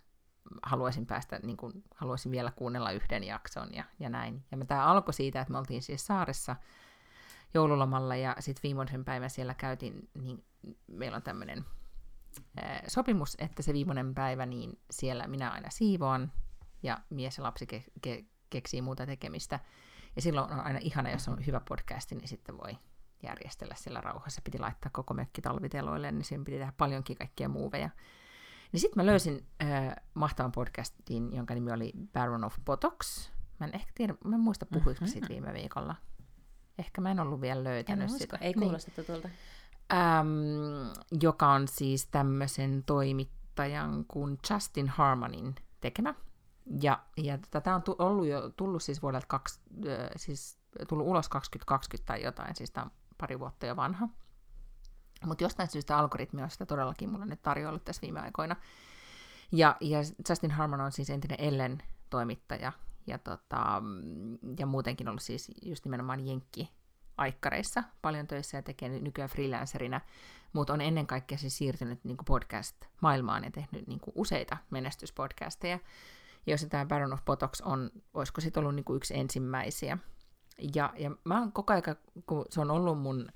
[0.62, 4.44] haluaisin päästä, niin kuin, haluaisin vielä kuunnella yhden jakson ja, ja näin.
[4.50, 6.56] Ja tämä alkoi siitä, että me oltiin siis saaressa
[7.54, 10.44] joululomalla ja sitten viimeisen päivän siellä käytiin, niin
[10.86, 11.64] meillä on tämmöinen
[12.86, 16.32] sopimus, että se viimeinen päivä, niin siellä minä aina siivoan
[16.82, 19.60] ja mies ja lapsi ke- ke- keksii muuta tekemistä.
[20.16, 22.78] Ja silloin on aina ihana, jos on hyvä podcasti, niin sitten voi
[23.22, 24.40] järjestellä siellä rauhassa.
[24.44, 27.90] Piti laittaa koko mökki talviteloille, niin siinä piti tehdä paljonkin kaikkia muuveja.
[28.72, 33.30] Niin sitten mä löysin äh, mahtavan podcastin, jonka nimi oli Baron of Botox.
[33.60, 35.06] Mä en ehkä tiedä, mä en muista puhuinko mm-hmm.
[35.06, 35.96] siitä viime viikolla.
[36.78, 38.38] Ehkä mä en ollut vielä löytänyt en sitä.
[38.40, 39.06] Ei kuulosta niin.
[39.06, 39.28] tutulta.
[39.92, 40.28] Ähm,
[41.20, 46.14] joka on siis tämmöisen toimittajan kuin Justin Harmonin tekemä.
[46.82, 52.06] Ja, ja tätä on ollut jo tullut siis vuodelta kaksi, äh, siis tullut ulos 2020
[52.06, 54.08] tai jotain, siis tämä on pari vuotta jo vanha.
[55.24, 58.56] Mutta jostain syystä algoritmi on sitä todellakin mulle nyt tarjoillut tässä viime aikoina.
[59.52, 62.72] Ja, ja Justin Harmon on siis entinen Ellen toimittaja
[63.06, 63.82] ja, tota,
[64.58, 66.72] ja muutenkin ollut siis just nimenomaan Jenkki
[67.16, 70.00] aikkareissa paljon töissä ja tekee nykyään freelancerina,
[70.52, 75.78] mutta on ennen kaikkea siis siirtynyt niin podcast-maailmaan ja tehnyt niin useita menestyspodcasteja.
[76.50, 79.98] Jos tämä Baron of Botox on, olisiko sitten ollut niin yksi ensimmäisiä.
[80.74, 81.82] Ja, ja mä oon koko ajan,
[82.26, 83.28] kun se on ollut mun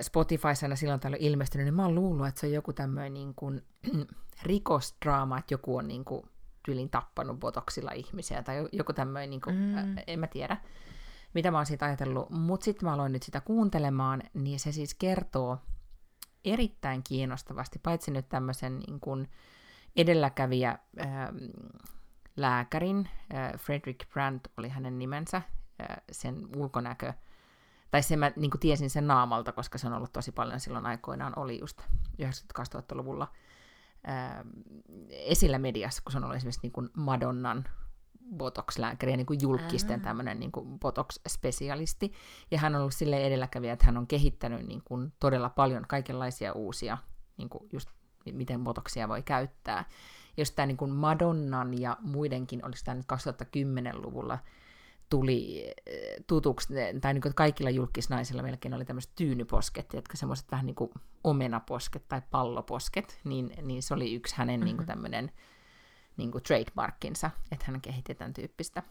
[0.00, 3.34] Spotifyssa aina silloin täällä ilmestynyt, niin mä oon luullut, että se on joku tämmöinen niin
[3.34, 3.64] kuin,
[4.42, 6.26] rikosdraama, että joku on niin kuin,
[6.64, 9.76] tyylin tappanut botoksilla ihmisiä, tai joku tämmöinen, niin kuin, mm.
[9.76, 10.56] ä, en mä tiedä,
[11.34, 12.30] mitä mä oon siitä ajatellut.
[12.30, 15.58] Mutta sitten mä aloin nyt sitä kuuntelemaan, niin se siis kertoo
[16.44, 19.28] erittäin kiinnostavasti, paitsi nyt tämmöisen niin kuin,
[19.96, 20.78] edelläkävijä ä,
[22.36, 25.36] lääkärin, ä, Frederick Brandt oli hänen nimensä,
[25.82, 27.12] ä, sen ulkonäkö,
[27.90, 31.32] tai sen mä niin tiesin sen naamalta, koska se on ollut tosi paljon silloin aikoinaan,
[31.36, 31.82] oli just
[32.22, 33.28] 90-2000-luvulla
[34.04, 34.44] ää,
[35.10, 37.64] esillä mediassa, kun se on ollut esimerkiksi niin kuin Madonnan
[38.36, 42.12] botox-lääkäri ja niin kuin julkisten tämmöinen niin kuin botox-spesialisti.
[42.50, 46.52] Ja hän on ollut sille edelläkävijä, että hän on kehittänyt niin kuin todella paljon kaikenlaisia
[46.52, 46.98] uusia,
[47.36, 47.90] niin kuin just
[48.32, 49.84] miten botoksia voi käyttää.
[50.36, 54.38] Jos tämä niin kuin Madonnan ja muidenkin, olisi tämä nyt 2010-luvulla
[55.10, 60.66] tuli eh, tutuksi, tai niin kuin kaikilla julkisnaisilla melkein oli tämmöiset tyynyposket, jotka semmoiset vähän
[60.66, 60.90] niin kuin
[61.24, 64.64] omenaposket tai palloposket, niin, niin se oli yksi hänen mm-hmm.
[64.64, 65.32] niin kuin tämmöinen
[66.16, 68.82] niin kuin trademarkkinsa, että hän kehitti tämän tyyppistä.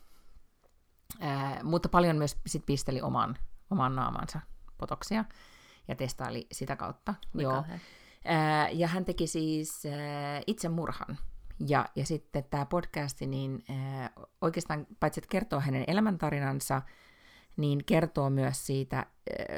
[1.20, 3.38] Ää, mutta paljon myös sit pisteli oman,
[3.70, 4.41] oman naamansa
[4.78, 5.26] potoksia
[5.88, 7.13] ja testaili sitä kautta.
[7.34, 7.63] Joo.
[8.26, 11.18] Ää, ja hän teki siis ää, itsemurhan
[11.68, 14.10] ja, ja sitten tämä podcasti, niin äh,
[14.42, 16.82] oikeastaan paitsi että kertoo hänen elämäntarinansa,
[17.58, 19.06] niin kertoo myös siitä, äh,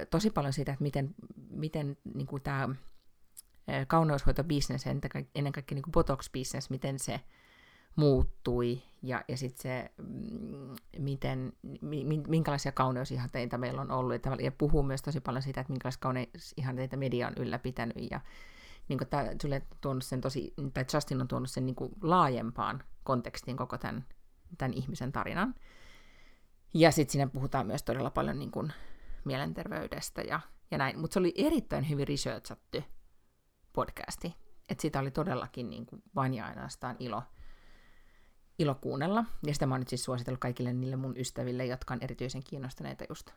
[0.09, 1.15] tosi paljon siitä, että miten,
[1.49, 4.87] miten niin kuin tämä äh, kauneushoitobisnes,
[5.35, 7.19] ennen kaikkea niin botox-bisnes, miten se
[7.95, 11.53] muuttui ja, ja sitten se, mm, miten,
[12.27, 14.15] minkälaisia kauneusihanteita meillä on ollut.
[14.41, 18.21] Ja puhuu myös tosi paljon siitä, että minkälaisia kauneusihanteita media on ylläpitänyt ja
[18.87, 19.23] niin kuin tämä,
[19.81, 24.05] tuonut sen tosi, tai Justin on tuonut sen niin kuin laajempaan kontekstiin koko tämän,
[24.57, 25.55] tämän ihmisen tarinan.
[26.73, 28.73] Ja sitten siinä puhutaan myös todella paljon niin kuin
[29.25, 30.39] mielenterveydestä ja,
[30.71, 30.99] ja näin.
[30.99, 32.83] Mutta se oli erittäin hyvin researchattu
[33.73, 34.35] podcasti.
[34.69, 37.23] Että sitä oli todellakin niin kuin vain ja ainoastaan ilo,
[38.59, 39.25] ilo kuunnella.
[39.47, 43.03] Ja sitä mä oon nyt siis suositellut kaikille niille mun ystäville, jotka on erityisen kiinnostuneita
[43.09, 43.31] just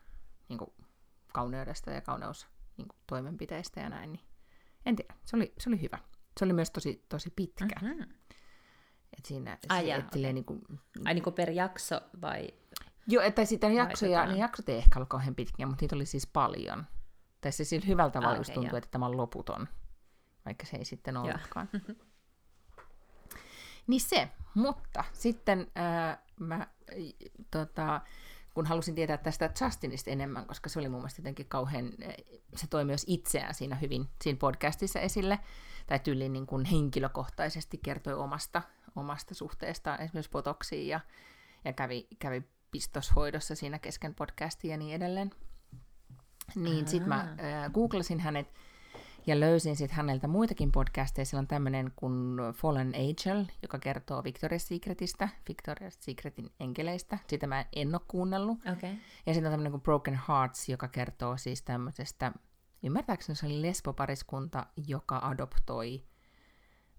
[0.49, 0.71] niin kuin
[1.33, 4.13] kauneudesta ja kauneus niin kuin toimenpiteistä ja näin.
[4.13, 4.25] Niin
[4.87, 5.99] en tiedä, se oli, se oli hyvä.
[6.39, 7.77] Se oli myös tosi, tosi pitkä.
[7.83, 8.03] Mm-hmm.
[9.19, 10.33] Et siinä, Ai, se, et, okay.
[10.33, 10.63] niin kuin,
[11.05, 12.49] Ai niin kuin per jakso vai?
[13.07, 14.33] Joo, että sitten jaksoja, tota...
[14.33, 16.87] ne jaksot ei ehkä ollut kauhean pitkiä, mutta niitä oli siis paljon.
[17.41, 19.69] Tai se sillä hyvällä tavalla ah, okay, tuntuu, että tämä on loputon,
[20.45, 21.69] vaikka se ei sitten ollutkaan.
[23.87, 26.67] niin se, mutta sitten äh, mä
[27.51, 28.01] tota,
[28.57, 31.93] kun halusin tietää tästä Justinista enemmän, koska se oli mun mielestä jotenkin kauhean,
[32.55, 35.39] se toi myös itseään siinä hyvin siinä podcastissa esille,
[35.87, 38.63] tai tyyliin niin kuin henkilökohtaisesti kertoi omasta,
[38.97, 41.01] omasta suhteestaan esimerkiksi potoksiin ja,
[41.65, 45.31] ja kävi, kävi pistoshoidossa siinä kesken podcastia ja niin edelleen.
[46.55, 48.55] Niin sitten mä äh, googlasin hänet,
[49.27, 51.25] ja löysin sitten häneltä muitakin podcasteja.
[51.25, 57.19] Siellä on tämmöinen kuin Fallen Angel, joka kertoo Victoria's Secretistä, Victoria's Secretin enkeleistä.
[57.29, 58.59] Sitä mä en ole kuunnellut.
[58.59, 58.91] Okay.
[59.27, 62.33] Ja sitten on tämmöinen kuin Broken Hearts, joka kertoo siis tämmöisestä,
[62.83, 66.05] ymmärtääkseni se oli lesbopariskunta, joka adoptoi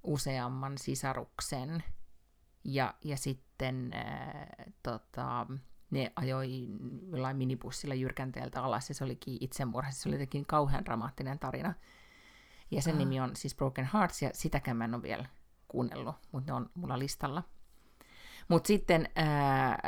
[0.03, 1.83] useamman sisaruksen.
[2.63, 4.47] Ja, ja sitten äh,
[4.83, 5.47] tota,
[5.91, 6.67] ne ajoi
[7.11, 9.91] jollain minibussilla jyrkänteeltä alas ja se olikin itsemurha.
[9.91, 11.73] Se oli jotenkin kauhean dramaattinen tarina.
[12.71, 12.99] Ja sen ah.
[12.99, 15.25] nimi on siis Broken Hearts ja sitäkään mä en ole vielä
[15.67, 17.43] kuunnellut, mutta ne on mulla listalla.
[18.47, 19.79] Mutta sitten, ää,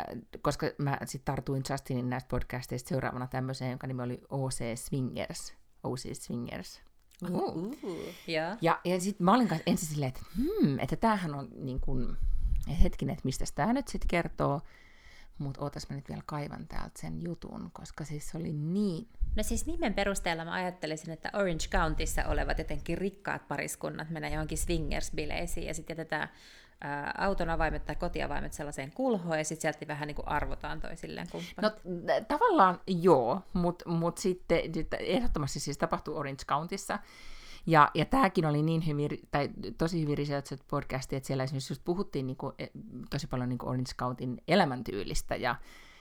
[0.41, 5.53] koska mä sitten tartuin Justinin näistä podcasteista seuraavana tämmöiseen, jonka nimi oli OC Swingers.
[5.83, 6.81] OC Swingers.
[7.31, 8.57] Uh, uh, yeah.
[8.61, 12.17] Ja, ja sitten mä olin kanssa ensin silleen, että hmm, että tämähän on niin kuin,
[12.83, 14.61] hetkinen, että mistä tämä nyt sitten kertoo.
[15.39, 19.07] Mutta ootas mä nyt vielä kaivan täältä sen jutun, koska siis se oli niin...
[19.35, 24.57] No siis nimen perusteella mä ajattelisin, että Orange Countyssa olevat jotenkin rikkaat pariskunnat menee johonkin
[24.57, 26.29] swingers-bileisiin ja sitten jätetään
[26.81, 31.27] ää, auton avaimet tai kotiavaimet sellaiseen kulhoon ja sitten sieltä vähän niin kuin arvotaan toisilleen
[31.31, 31.75] kumppanit.
[31.83, 34.59] No tavallaan joo, mutta mut sitten
[34.99, 36.99] ehdottomasti siis tapahtuu Orange Countyssa.
[37.65, 41.83] Ja, ja tämäkin oli niin hyvin, tai tosi hyvin researched podcasti, että siellä esimerkiksi just
[41.85, 42.67] puhuttiin niin kuin, e,
[43.09, 45.55] tosi paljon niin kuin Orange Countin elämäntyylistä ja,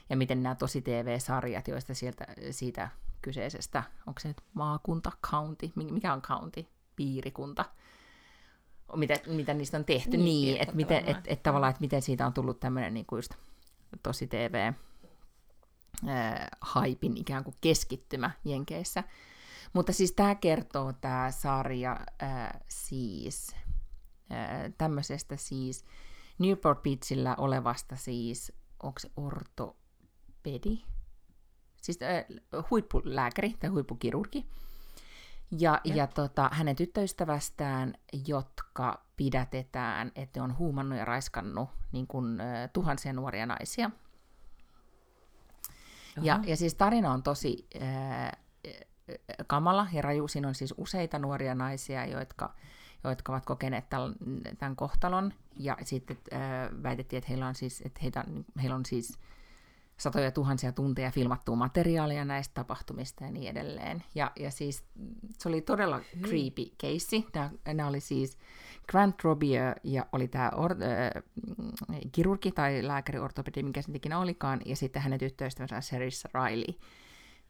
[0.09, 2.89] ja miten nämä tosi TV-sarjat, joista sieltä, siitä
[3.21, 7.65] kyseisestä, onko se nyt maakunta, county, mikä on county, piirikunta,
[8.95, 12.25] mitä, mitä niistä on tehty, niin, niin että miten, et, et, tavallaan, että miten siitä
[12.25, 13.33] on tullut tämmöinen niin kuin just
[14.03, 14.73] tosi TV,
[16.61, 19.03] haipin ikään kuin keskittymä Jenkeissä.
[19.73, 23.55] Mutta siis tämä kertoo tämä sarja äh, siis
[24.31, 25.85] äh, tämmöisestä siis
[26.39, 28.53] Newport Beachillä olevasta siis,
[28.83, 30.83] onko se ortopedi?
[31.81, 32.25] Siis äh,
[32.71, 34.45] huippulääkäri tai huippukirurgi.
[35.59, 35.95] Ja, ja.
[35.95, 37.93] ja tota, hänen tyttöystävästään,
[38.27, 43.91] jotka pidätetään, että on huumannut ja raiskannut niin kuin, äh, tuhansia nuoria naisia.
[46.21, 48.31] Ja, ja siis tarina on tosi äh,
[49.47, 50.27] kamala ja raju.
[50.27, 52.53] Siinä on siis useita nuoria naisia, jotka,
[53.03, 54.15] jotka ovat kokeneet tämän,
[54.57, 55.33] tämän kohtalon.
[55.57, 56.39] Ja sitten äh,
[56.83, 58.23] väitettiin, että heillä on siis, että heitä,
[58.61, 59.19] heillä on siis
[59.99, 64.03] satoja tuhansia tunteja filmattua materiaalia näistä tapahtumista ja niin edelleen.
[64.15, 64.83] Ja, ja siis
[65.37, 67.23] se oli todella creepy case.
[67.33, 68.37] Nämä, nämä oli siis
[68.89, 71.23] Grant Robier ja oli tämä or, äh,
[72.11, 76.73] kirurgi tai lääkäri ortopedi, mikä se ikinä olikaan, ja sitten hänen tyttöystävänsä Serissa Riley.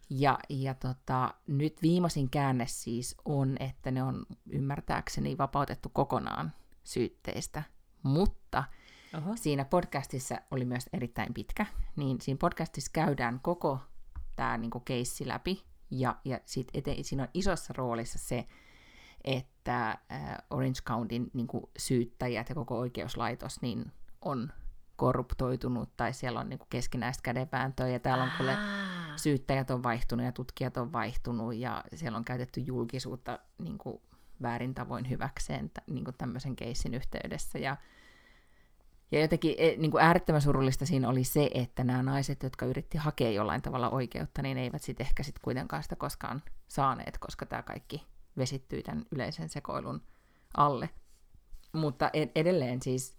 [0.10, 7.64] Ja, ja tota, nyt viimeisin käänne siis on, että ne on ymmärtääkseni vapautettu kokonaan syytteistä,
[8.04, 8.64] mutta
[9.18, 9.36] Oho.
[9.36, 13.80] siinä podcastissa oli myös erittäin pitkä, niin siinä podcastissa käydään koko
[14.36, 18.48] tämä niinku keissi läpi, ja, ja sit ete, siinä on isossa roolissa se,
[19.24, 23.92] että äh, Orange Countyn niinku syyttäjät ja koko oikeuslaitos niin
[24.22, 24.52] on
[24.96, 28.58] korruptoitunut tai siellä on niin kuin keskinäistä kädenvääntöä ja täällä on kuule
[29.20, 34.02] syyttäjät on vaihtunut ja tutkijat on vaihtunut ja siellä on käytetty julkisuutta niin kuin
[34.42, 37.78] väärin tavoin hyväkseen niin kuin tämmöisen keissin yhteydessä ja
[39.12, 42.98] ja jotenkin e, niin kuin äärettömän surullista siinä oli se, että nämä naiset, jotka yritti
[42.98, 47.62] hakea jollain tavalla oikeutta, niin eivät sitten ehkä sit kuitenkaan sitä koskaan saaneet, koska tämä
[47.62, 50.02] kaikki vesittyi tämän yleisen sekoilun
[50.58, 50.90] alle.
[51.74, 53.18] Mutta edelleen siis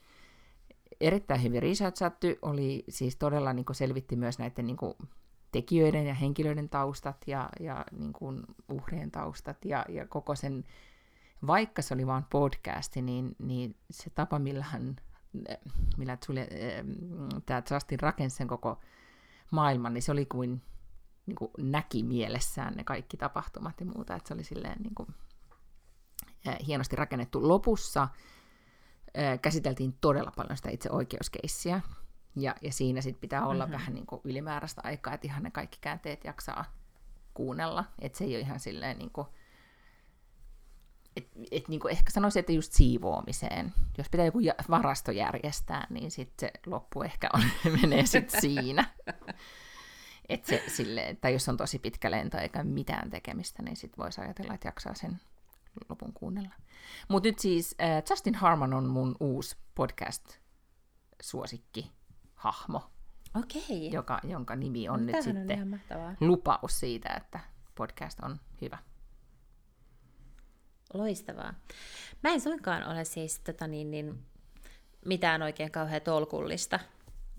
[1.00, 4.76] erittäin hyvin researchattu, oli siis todella niin selvitti myös näiden niin
[5.52, 10.64] tekijöiden ja henkilöiden taustat ja, ja niin kuin, uhrien taustat ja, ja koko sen,
[11.46, 14.96] vaikka se oli vain podcasti, niin, niin se tapa, millä hän,
[15.96, 16.44] millä Julia,
[17.46, 18.80] tämä Justin rakensi sen koko
[19.50, 20.62] maailman, niin se oli kuin,
[21.26, 25.08] niin kuin näki mielessään ne kaikki tapahtumat ja muuta, että se oli silleen niin kuin,
[26.66, 28.08] hienosti rakennettu lopussa
[29.42, 31.80] käsiteltiin todella paljon sitä itse oikeuskeissiä.
[32.36, 33.78] Ja, ja siinä sitten pitää olla mm-hmm.
[33.78, 36.64] vähän niin kuin ylimääräistä aikaa, että ihan ne kaikki käänteet jaksaa
[37.34, 37.84] kuunnella.
[37.98, 39.26] Että se ei ole ihan silleen niin kuin,
[41.16, 43.74] et, et niin kuin ehkä sanoisin, että just siivoamiseen.
[43.98, 44.38] Jos pitää joku
[44.70, 47.42] varasto järjestää, niin sitten se loppu ehkä on,
[47.80, 48.84] menee sitten siinä.
[50.28, 54.20] Et se, sille, tai jos on tosi pitkä lento eikä mitään tekemistä, niin sitten voisi
[54.20, 55.20] ajatella, että jaksaa sen
[55.88, 56.54] lopun kuunnella.
[57.08, 61.90] Mutta nyt siis äh, Justin Harmon on mun uusi podcast-suosikki
[62.40, 62.90] hahmo.
[63.34, 63.92] Okei.
[63.92, 67.40] Joka, jonka nimi on no, nyt sitten on lupaus siitä, että
[67.74, 68.78] podcast on hyvä.
[70.94, 71.54] Loistavaa.
[72.22, 74.24] Mä en suinkaan ole siis tota niin, niin,
[75.04, 76.80] mitään oikein kauhean tolkullista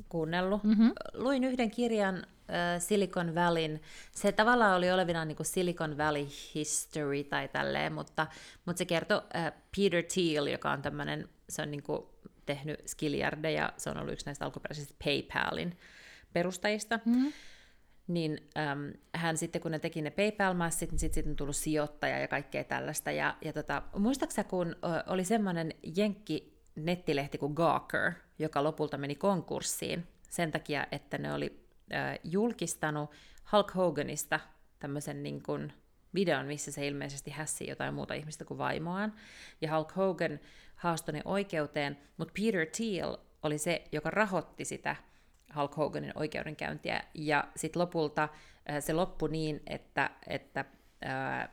[0.09, 0.63] kuunnellut.
[0.63, 0.91] Mm-hmm.
[1.13, 3.81] Luin yhden kirjan äh, Silicon Valleyn.
[4.11, 8.27] Se tavallaan oli olevinaan niin kuin Silicon Valley History tai tälleen, mutta,
[8.65, 12.10] mutta se kertoi äh, Peter Thiel, joka on tämmöinen, se on niin kuin
[12.55, 15.77] tehnyt Skilliardeja, se on ollut yksi näistä alkuperäisistä PayPalin
[16.33, 16.99] perustajista.
[17.05, 17.33] Mm-hmm.
[18.07, 22.19] niin äm, hän sitten, kun ne teki ne PayPal-massit, niin sitten sit on tullut sijoittaja
[22.19, 23.11] ja kaikkea tällaista.
[23.11, 29.15] Ja, ja tota, muistaaksä, kun ö, oli semmoinen jenkki nettilehti kuin Gawker, joka lopulta meni
[29.15, 33.11] konkurssiin sen takia, että ne oli ö, julkistanut
[33.51, 34.39] Hulk Hoganista
[34.79, 35.73] tämmöisen niin kuin
[36.13, 39.13] videon, missä se ilmeisesti hässii jotain muuta ihmistä kuin vaimoaan.
[39.61, 40.39] Ja Hulk Hogan
[40.81, 44.95] haastoi ne oikeuteen, mutta Peter Thiel oli se, joka rahoitti sitä
[45.55, 48.29] Hulk Hoganin oikeudenkäyntiä, ja sitten lopulta äh,
[48.79, 50.65] se loppui niin, että, että
[51.01, 51.49] ää, äh,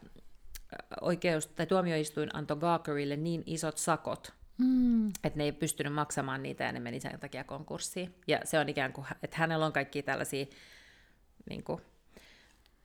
[1.01, 5.09] oikeus, tai tuomioistuin antoi Gawkerille niin isot sakot, mm.
[5.09, 8.15] että ne ei pystynyt maksamaan niitä, ja ne meni sen takia konkurssiin.
[8.27, 10.47] Ja se on ikään kuin, että hänellä on kaikki tällaisia
[11.51, 11.83] niin kuin,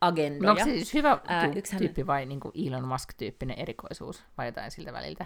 [0.02, 0.54] agendoja.
[0.54, 4.48] No onko se siis hyvä Ää, yksi tyyppi vai niin kuin Elon Musk-tyyppinen erikoisuus, vai
[4.48, 5.26] jotain siltä väliltä?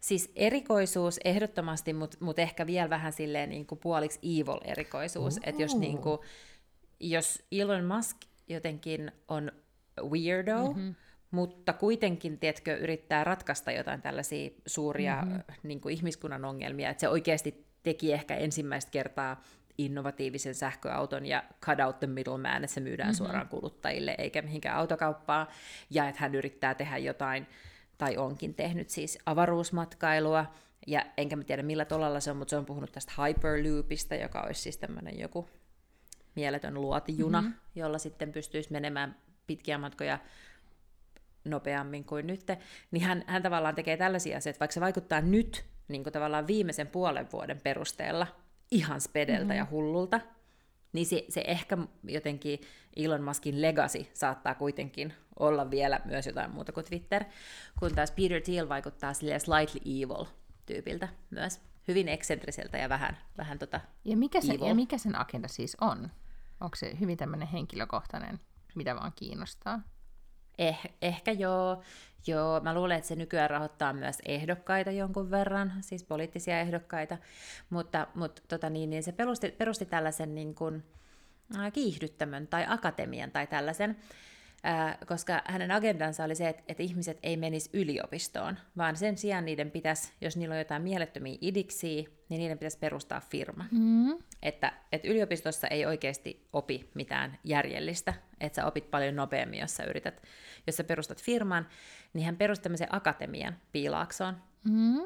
[0.00, 5.40] Siis erikoisuus ehdottomasti, mutta mut ehkä vielä vähän silleen niin kuin puoliksi evil-erikoisuus.
[5.42, 6.18] Että jos, niin kuin,
[7.00, 8.16] jos Elon Musk
[8.48, 9.52] jotenkin on
[10.10, 10.94] weirdo, mm-hmm.
[11.30, 15.42] mutta kuitenkin, tiedätkö, yrittää ratkaista jotain tällaisia suuria mm-hmm.
[15.62, 19.42] niin kuin ihmiskunnan ongelmia, että se oikeasti teki ehkä ensimmäistä kertaa
[19.78, 23.16] innovatiivisen sähköauton ja cut out the middleman, että se myydään mm-hmm.
[23.16, 25.46] suoraan kuluttajille eikä mihinkään autokauppaan,
[25.90, 27.46] ja että hän yrittää tehdä jotain
[27.98, 30.46] tai onkin tehnyt siis avaruusmatkailua,
[30.86, 34.40] ja enkä mä tiedä millä tolalla se on, mutta se on puhunut tästä Hyperloopista, joka
[34.40, 35.48] olisi siis tämmöinen joku
[36.34, 37.56] mieletön luotijuna, mm-hmm.
[37.74, 40.18] jolla sitten pystyisi menemään pitkiä matkoja
[41.44, 42.46] nopeammin kuin nyt,
[42.90, 46.86] niin hän, hän tavallaan tekee tällaisia asioita, vaikka se vaikuttaa nyt niin kuin tavallaan viimeisen
[46.86, 48.26] puolen vuoden perusteella
[48.70, 49.56] ihan spedeltä mm-hmm.
[49.56, 50.20] ja hullulta,
[50.96, 52.60] niin se, se ehkä jotenkin
[52.96, 57.24] Elon Muskin legacy saattaa kuitenkin olla vielä myös jotain muuta kuin Twitter,
[57.78, 60.24] kun taas Peter Thiel vaikuttaa silleen slightly evil
[60.66, 61.60] tyypiltä myös.
[61.88, 64.66] Hyvin eksentriseltä ja vähän, vähän tota ja mikä, se, evil.
[64.66, 66.10] ja mikä sen agenda siis on?
[66.60, 68.40] Onko se hyvin tämmöinen henkilökohtainen,
[68.74, 69.80] mitä vaan kiinnostaa?
[70.58, 71.82] Eh, ehkä joo.
[72.28, 77.18] Joo, mä luulen, että se nykyään rahoittaa myös ehdokkaita jonkun verran, siis poliittisia ehdokkaita,
[77.70, 80.84] mutta, mutta tota niin, niin se perusti, perusti tällaisen niin kuin,
[81.72, 83.96] kiihdyttämön tai akatemian tai tällaisen,
[85.06, 89.70] koska hänen agendansa oli se, että, että ihmiset ei menisi yliopistoon, vaan sen sijaan niiden
[89.70, 93.64] pitäisi, jos niillä on jotain mielettömiä idiksiä, niin niiden pitäisi perustaa firma.
[93.70, 94.16] Mm.
[94.42, 99.84] Että, että yliopistossa ei oikeasti opi mitään järjellistä, että sä opit paljon nopeammin, jos sä
[99.84, 100.22] yrität,
[100.66, 101.68] jos sä perustat firman,
[102.12, 105.04] niin hän perusti tämmöisen akatemian Piilaaksoon, mm.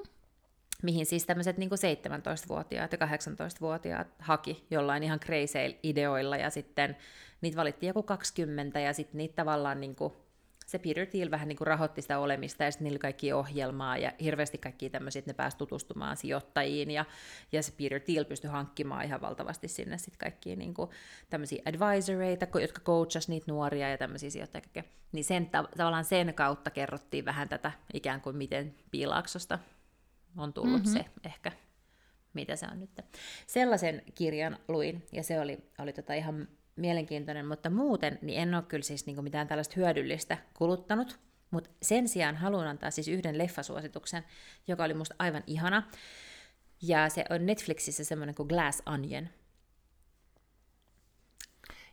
[0.83, 6.97] Mihin siis tämmöiset niin 17-vuotiaat ja 18-vuotiaat haki jollain ihan crazy ideoilla, ja sitten
[7.41, 10.13] niitä valittiin joku 20, ja sitten niitä tavallaan niin kuin,
[10.67, 14.13] se Peter Thiel vähän niin kuin rahoitti sitä olemista, ja sitten niillä kaikki ohjelmaa, ja
[14.21, 17.05] hirveästi kaikki tämmöisiä, että ne pääsi tutustumaan sijoittajiin, ja,
[17.53, 20.91] ja se Peter Thiel pystyi hankkimaan ihan valtavasti sinne sitten kaikkia niin kuin,
[21.31, 24.85] tämmöisiä advisoreita, jotka coachas niitä nuoria ja tämmöisiä sijoittajia.
[25.13, 29.59] Niin sen, tavallaan sen kautta kerrottiin vähän tätä ikään kuin miten Piilaaksosta
[30.37, 30.93] on tullut mm-hmm.
[30.93, 31.53] se ehkä
[32.35, 32.91] mitä se on nyt.
[33.47, 38.63] Sellaisen kirjan luin, ja se oli, oli tota ihan mielenkiintoinen, mutta muuten niin en ole
[38.63, 44.25] kyllä siis niinku mitään tällaista hyödyllistä kuluttanut, mutta sen sijaan haluan antaa siis yhden leffasuosituksen,
[44.69, 45.83] joka oli musta aivan ihana,
[46.83, 49.29] ja se on Netflixissä semmoinen kuin Glass Onion.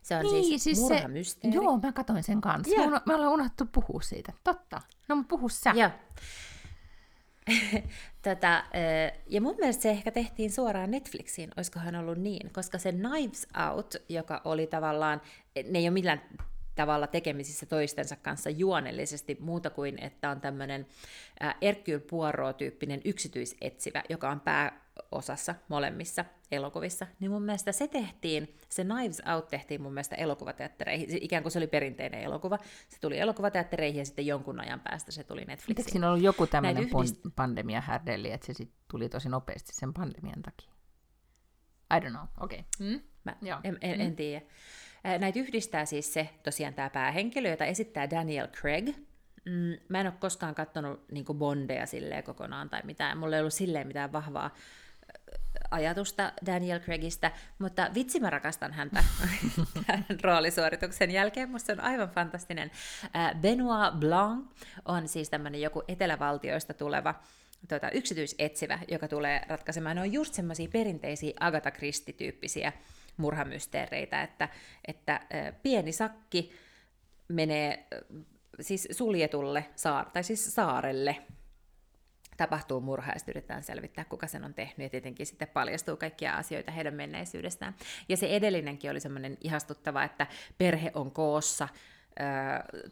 [0.02, 1.56] Se on niin, siis, siis murhamysteeri.
[1.56, 2.74] Se, joo, mä katsoin sen kanssa.
[2.74, 2.90] Yeah.
[2.90, 4.32] Mä, mä olen unohtu puhua siitä.
[4.44, 4.80] Totta.
[5.08, 5.70] No, puhu sä.
[5.76, 5.90] Joo.
[8.22, 8.64] Tätä,
[9.26, 13.94] ja mun mielestä se ehkä tehtiin suoraan Netflixiin, olisikohan ollut niin, koska se Knives Out,
[14.08, 15.20] joka oli tavallaan,
[15.70, 16.22] ne ei ole millään
[16.74, 20.86] tavalla tekemisissä toistensa kanssa juonellisesti muuta kuin, että on tämmöinen
[21.62, 24.40] Hercule Poirot-tyyppinen yksityisetsivä, joka on
[25.10, 31.22] pääosassa molemmissa elokuvissa, niin mun mielestä se tehtiin, se Knives Out tehtiin mun mielestä elokuvateattereihin,
[31.22, 32.58] ikään kuin se oli perinteinen elokuva.
[32.88, 35.78] Se tuli elokuvateattereihin ja sitten jonkun ajan päästä se tuli Netflixiin.
[35.78, 37.16] Eikö siinä ollut joku tämmöinen yhdist...
[37.36, 40.72] pandemia härdelli, että se sit tuli tosi nopeasti sen pandemian takia?
[41.96, 42.58] I don't know, okei.
[42.58, 42.90] Okay.
[42.90, 43.00] Mm?
[43.24, 44.00] Mä en, en, mm.
[44.00, 44.46] en tiedä.
[45.18, 48.88] Näitä yhdistää siis se, tosiaan tämä päähenkilö, jota esittää Daniel Craig.
[49.44, 53.18] Mm, mä en ole koskaan katsonut niin Bondeja silleen kokonaan tai mitään.
[53.18, 54.54] Mulla ei ollut silleen mitään vahvaa
[55.70, 59.04] ajatusta Daniel Craigista, mutta vitsi mä rakastan häntä
[60.22, 61.50] roolisuorituksen jälkeen.
[61.50, 62.70] Musta se on aivan fantastinen.
[63.40, 64.46] Benoit Blanc
[64.84, 67.14] on siis tämmöinen joku etelävaltioista tuleva
[67.68, 69.96] tuota, yksityisetsivä, joka tulee ratkaisemaan.
[69.96, 72.72] Ne on just semmoisia perinteisiä Agatha Christie-tyyppisiä
[73.16, 74.48] murhamysteereitä, että,
[74.88, 75.20] että
[75.62, 76.52] pieni sakki
[77.28, 77.86] menee
[78.60, 81.16] siis suljetulle saar, tai siis saarelle
[82.38, 86.72] tapahtuu murha ja yritetään selvittää, kuka sen on tehnyt, ja tietenkin sitten paljastuu kaikkia asioita
[86.72, 87.74] heidän menneisyydestään.
[88.08, 90.26] Ja se edellinenkin oli semmoinen ihastuttava, että
[90.58, 91.68] perhe on koossa,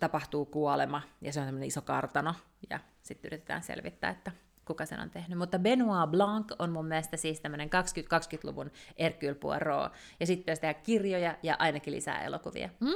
[0.01, 2.35] tapahtuu kuolema, ja se on semmoinen iso kartano,
[2.71, 4.33] ja sitten yritetään selvittää, että
[4.65, 5.39] kuka sen on tehnyt.
[5.39, 10.75] Mutta Benoit Blanc on mun mielestä siis tämmöinen 20-20-luvun Hercule Poirot, ja sitten pitäisi tehdä
[10.75, 12.69] kirjoja ja ainakin lisää elokuvia.
[12.81, 12.95] Mm?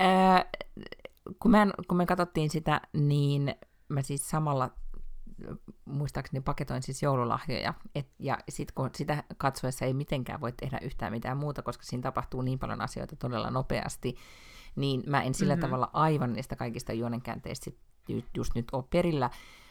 [0.00, 0.44] Äh,
[1.38, 1.58] kun, me,
[1.88, 3.54] kun me katsottiin sitä, niin
[3.88, 4.70] mä siis samalla
[5.84, 11.12] muistaakseni paketoin siis joululahjoja, et, ja sitten kun sitä katsoessa ei mitenkään voi tehdä yhtään
[11.12, 14.16] mitään muuta, koska siinä tapahtuu niin paljon asioita todella nopeasti,
[14.76, 15.66] niin mä en sillä mm-hmm.
[15.66, 17.70] tavalla aivan niistä kaikista juonenkäänteistä
[18.36, 19.30] just nyt ole perillä,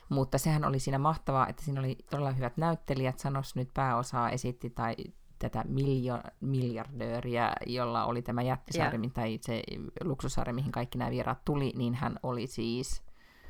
[0.09, 4.69] mutta sehän oli siinä mahtavaa, että siinä oli todella hyvät näyttelijät, Sanos nyt pääosaa esitti
[4.69, 4.95] tai
[5.39, 9.11] tätä miljo, miljardööriä, jolla oli tämä jättisaari, yeah.
[9.13, 9.63] tai se
[10.03, 13.03] luksusaari, mihin kaikki nämä vieraat tuli, niin hän oli siis...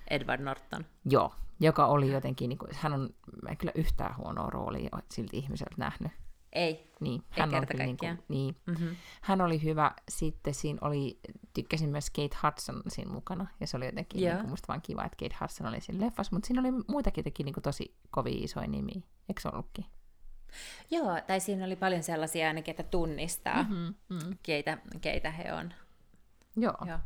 [0.10, 0.86] Edward Norton.
[1.06, 3.10] Joo, joka oli jotenkin, niin kuin, hän on
[3.58, 6.12] kyllä yhtään huonoa roolia silti ihmiseltä nähnyt.
[6.54, 8.56] Ei, niin, hän ei kerta niin, kuin, niin.
[8.66, 8.96] Mm-hmm.
[9.22, 9.92] Hän oli hyvä.
[10.10, 11.20] Sitten siinä oli,
[11.54, 13.48] tykkäsin myös Kate Hudson siinä mukana.
[13.60, 14.36] Ja se oli jotenkin yeah.
[14.36, 16.36] niin kuin, musta vaan kiva, että Kate Hudson oli siinä leffassa.
[16.36, 19.02] Mutta siinä oli muitakin teki niin kuin, tosi kovin isoja nimiä.
[19.30, 19.86] Eikö se ollutkin?
[20.92, 24.38] Joo, tai siinä oli paljon sellaisia ainakin, että tunnistaa, mm-hmm, mm.
[24.44, 25.74] Keitä, keitä he on.
[26.56, 26.78] Joo.
[26.86, 27.00] Joo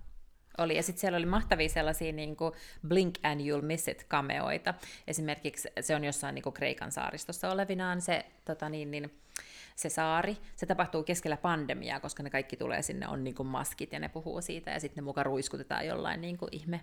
[0.58, 0.76] oli.
[0.76, 2.54] Ja sitten siellä oli mahtavia sellaisia niin kuin
[2.88, 4.74] Blink and You'll Miss It kameoita.
[5.08, 9.12] Esimerkiksi se on jossain niin kuin Kreikan saaristossa olevinaan se, tota niin, niin,
[9.76, 10.38] se saari.
[10.56, 14.10] Se tapahtuu keskellä pandemiaa, koska ne kaikki tulee sinne, on niin kuin maskit ja ne
[14.10, 14.72] puhuu siitä.
[14.72, 16.82] Ja sitten ne mukaan ruiskutetaan jollain niin kuin ihme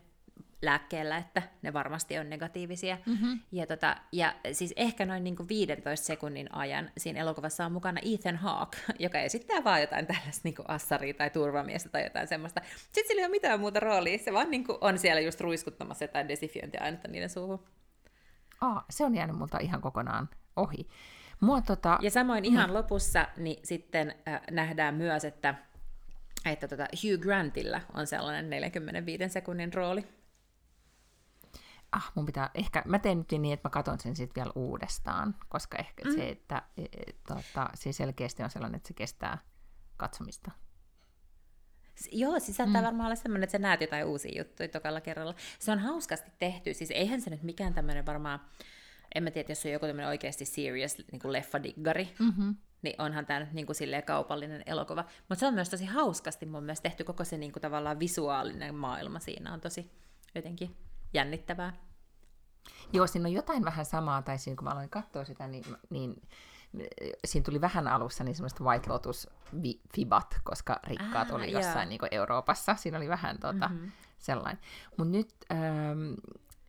[0.63, 2.99] lääkkeellä, että ne varmasti on negatiivisia.
[3.07, 3.41] Mm-hmm.
[3.53, 8.01] Ja, tota, ja siis ehkä noin niin kuin 15 sekunnin ajan siinä elokuvassa on mukana
[8.15, 12.61] Ethan Hawke, joka esittää vaan jotain tällaista niin assaria tai turvamiestä tai jotain semmoista.
[12.77, 16.05] Sitten sillä ei ole mitään muuta roolia, se vaan niin kuin on siellä just ruiskuttamassa
[16.05, 17.65] jotain desifiointiainetta niiden suuhun.
[18.63, 20.89] Oh, se on jäänyt multa ihan kokonaan ohi.
[21.41, 21.99] Mua, tota...
[22.03, 22.75] Ja samoin ihan mm.
[22.75, 25.55] lopussa niin sitten äh, nähdään myös, että,
[26.45, 30.18] että tota Hugh Grantilla on sellainen 45 sekunnin rooli
[31.93, 35.35] ah, mun pitää, ehkä, mä teen nyt niin, että mä katson sen sitten vielä uudestaan,
[35.49, 36.15] koska ehkä mm.
[36.15, 39.39] se, että e, e, tota, se selkeästi on sellainen, että se kestää
[39.97, 40.51] katsomista.
[42.13, 42.87] Joo, siis saattaa mm.
[42.87, 45.35] varmaan olla semmoinen, että sä näet jotain uusia juttuja tokalla kerralla.
[45.59, 48.41] Se on hauskasti tehty, siis eihän se nyt mikään tämmöinen varmaan,
[49.15, 52.57] en mä tiedä, jos on joku tämmöinen oikeasti serious niin kuin leffadiggari, mm-hmm.
[52.83, 55.05] niin onhan tämä nyt niin kuin silleen kaupallinen elokuva.
[55.29, 58.75] Mutta se on myös tosi hauskasti mun mielestä tehty, koko se niin kuin tavallaan visuaalinen
[58.75, 59.91] maailma siinä on tosi
[60.35, 60.77] jotenkin
[61.15, 61.73] jännittävää.
[62.93, 66.23] Joo, siinä on jotain vähän samaa, tai siinä kun mä aloin katsoa sitä, niin, niin
[67.25, 72.75] siinä tuli vähän alussa niin semmoista White Lotus-fibat, koska rikkaat ah, oli jossain niin Euroopassa.
[72.75, 73.91] Siinä oli vähän tota, mm-hmm.
[74.19, 74.63] sellainen.
[74.97, 76.15] Mutta nyt ähm,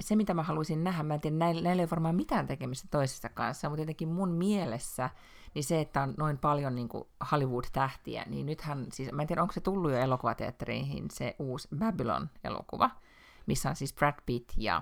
[0.04, 2.88] se, mitä mä haluaisin nähdä, mä en tiedä, näillä, näillä ei ole varmaan mitään tekemistä
[2.92, 5.10] toisessa kanssa, mutta jotenkin mun mielessä,
[5.54, 6.90] niin se, että on noin paljon niin
[7.32, 12.90] Hollywood-tähtiä, niin nythän, siis, mä en tiedä, onko se tullut jo elokuvateattereihin, se uusi Babylon-elokuva,
[13.50, 14.82] missä on siis Brad Pitt ja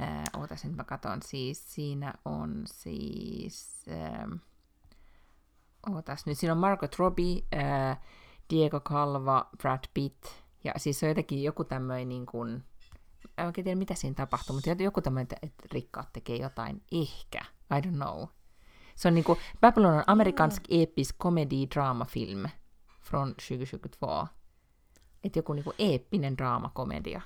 [0.00, 4.38] Äh, ootas nyt mä katson, siis siinä on siis, äh,
[5.94, 7.98] ootas nyt, siinä on Margot Robbie, äh,
[8.50, 10.24] Diego Calva, Brad Pitt,
[10.64, 12.64] ja siis se on jotenkin joku tämmöinen niin kuin,
[13.38, 17.40] en oikein tiedä mitä siinä tapahtuu, mutta joku tämmöinen, että, että rikkaat tekee jotain, ehkä,
[17.78, 18.26] I don't know.
[18.94, 22.46] Se on niin kuin, Babylon on amerikansk episk komedi drama film
[23.00, 24.34] från 2022.
[25.24, 27.20] Että joku niin kuin eeppinen draamakomedia.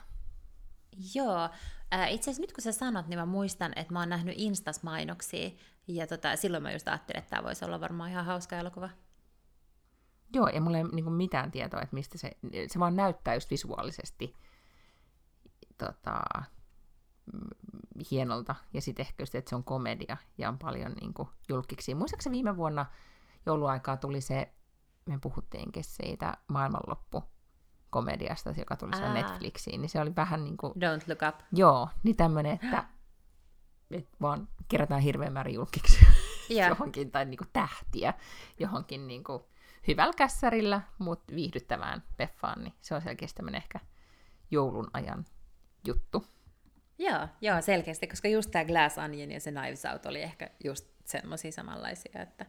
[1.14, 1.48] Joo,
[1.94, 5.50] äh, itse asiassa nyt kun sä sanot, niin mä muistan, että mä oon nähnyt Instas-mainoksia,
[5.88, 8.90] ja tota, silloin mä just ajattelin, että tämä voisi olla varmaan ihan hauska elokuva.
[10.34, 12.36] Joo, ja mulla ei niin kuin mitään tietoa, että mistä se,
[12.66, 14.36] se vaan näyttää just visuaalisesti
[15.78, 16.22] tota,
[18.10, 21.94] hienolta, ja sitten ehkä just, että se on komedia, ja on paljon niin kuin, julkiksi.
[21.94, 22.86] Muistaakseni viime vuonna
[23.46, 24.54] jouluaikaa tuli se,
[25.06, 27.24] me puhuttiinkin siitä maailmanloppu
[27.92, 29.14] komediasta, joka tuli Aa.
[29.14, 30.72] Netflixiin, niin se oli vähän niin kuin...
[30.72, 31.40] Don't look up.
[31.52, 32.84] Joo, niin tämmöinen, että,
[33.90, 36.06] että vaan kerätään hirveän määrä julkiksi
[36.50, 36.68] yeah.
[36.72, 38.14] johonkin, tai niin kuin tähtiä
[38.58, 39.42] johonkin niin kuin
[39.88, 43.80] hyvällä kässärillä, mutta viihdyttävään peffaan, niin se on selkeästi tämmöinen ehkä
[44.50, 45.24] joulun ajan
[45.86, 46.26] juttu.
[46.98, 50.86] Joo, joo, selkeästi, koska just tämä Glass Onion ja se Knives Out oli ehkä just
[51.04, 52.46] semmoisia samanlaisia, että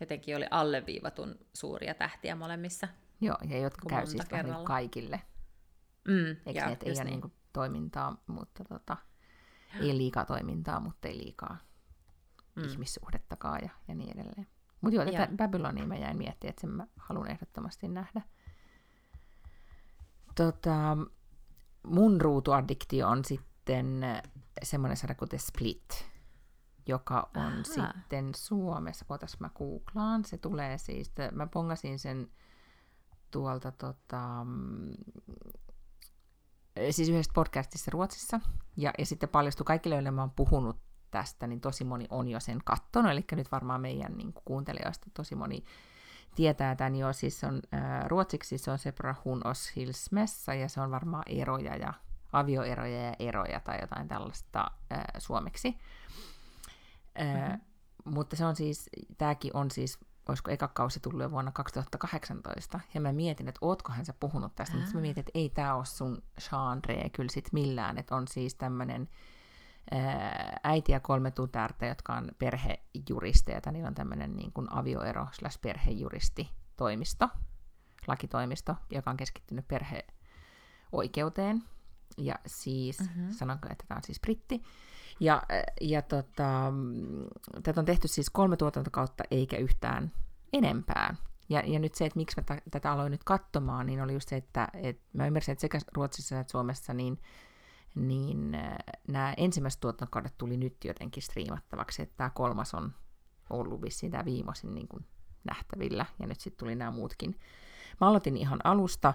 [0.00, 2.88] jotenkin oli alleviivatun suuria tähtiä molemmissa
[3.20, 5.22] Joo, ja jotka käy siis niin kaikille.
[6.08, 7.20] Mm, Eikö ja, ne, että ei ole niin.
[7.20, 8.96] niin toimintaa, mutta tota,
[9.80, 11.56] ei liikaa toimintaa, mutta ei liikaa
[12.54, 12.64] mm.
[12.64, 14.46] ihmissuhdettakaan ja, ja niin edelleen.
[14.80, 18.22] Mutta joo, tätä Babylonia mä jäin miettimään, että sen mä haluan ehdottomasti nähdä.
[20.34, 20.96] Tota,
[21.86, 24.00] mun ruutuaddiktio on sitten
[24.62, 26.06] semmoinen sarja kuin The Split,
[26.86, 27.62] joka on Aha.
[27.64, 32.30] sitten Suomessa, ootas mä googlaan, se tulee siis, mä pongasin sen
[33.34, 34.90] tuolta tota, mm,
[36.90, 38.40] siis yhdestä podcastissa Ruotsissa,
[38.76, 40.76] ja, ja sitten paljastui kaikille, joille mä oon puhunut
[41.10, 45.10] tästä, niin tosi moni on jo sen kattonut, eli nyt varmaan meidän niin kuin, kuuntelijoista
[45.14, 45.64] tosi moni
[46.34, 51.24] tietää tämän jo, siis on äh, ruotsiksi se on Separahun Oshilsmessa, ja se on varmaan
[51.26, 51.94] eroja ja
[52.32, 55.78] avioeroja ja eroja tai jotain tällaista äh, suomeksi.
[57.18, 57.60] Mm-hmm.
[58.04, 63.00] mutta se on siis, tämäkin on siis, olisiko eka kausi tullut jo vuonna 2018, ja
[63.00, 66.22] mä mietin, että ootkohan sä puhunut tästä, mutta mä mietin, että ei tämä ole sun
[66.50, 69.08] genre kyllä sit millään, että on siis tämmöinen
[70.62, 75.60] äiti ja kolme tytärtä, jotka on perhejuristeja, tai niillä on tämmöinen niin kuin avioero slash
[75.60, 77.28] perhejuristi toimisto,
[78.06, 81.62] lakitoimisto, joka on keskittynyt perheoikeuteen.
[82.18, 83.30] Ja siis, mm-hmm.
[83.30, 84.62] sanonko, että tämä on siis britti.
[85.20, 85.42] Ja,
[85.80, 86.72] ja tota,
[87.62, 90.12] tätä on tehty siis kolme tuotantokautta eikä yhtään
[90.52, 91.16] enempää.
[91.48, 94.28] Ja, ja nyt se, että miksi mä t- tätä aloin nyt katsomaan, niin oli just
[94.28, 97.20] se, että et mä ymmärsin, että sekä Ruotsissa että Suomessa niin,
[97.94, 98.56] niin
[99.08, 102.92] nämä ensimmäiset tuotantokaudet tuli nyt jotenkin striimattavaksi, että tämä kolmas on
[103.50, 105.04] ollut vissiin tämä viimeisin niin kuin
[105.44, 107.38] nähtävillä, ja nyt sitten tuli nämä muutkin.
[108.00, 109.14] Mä aloitin ihan alusta,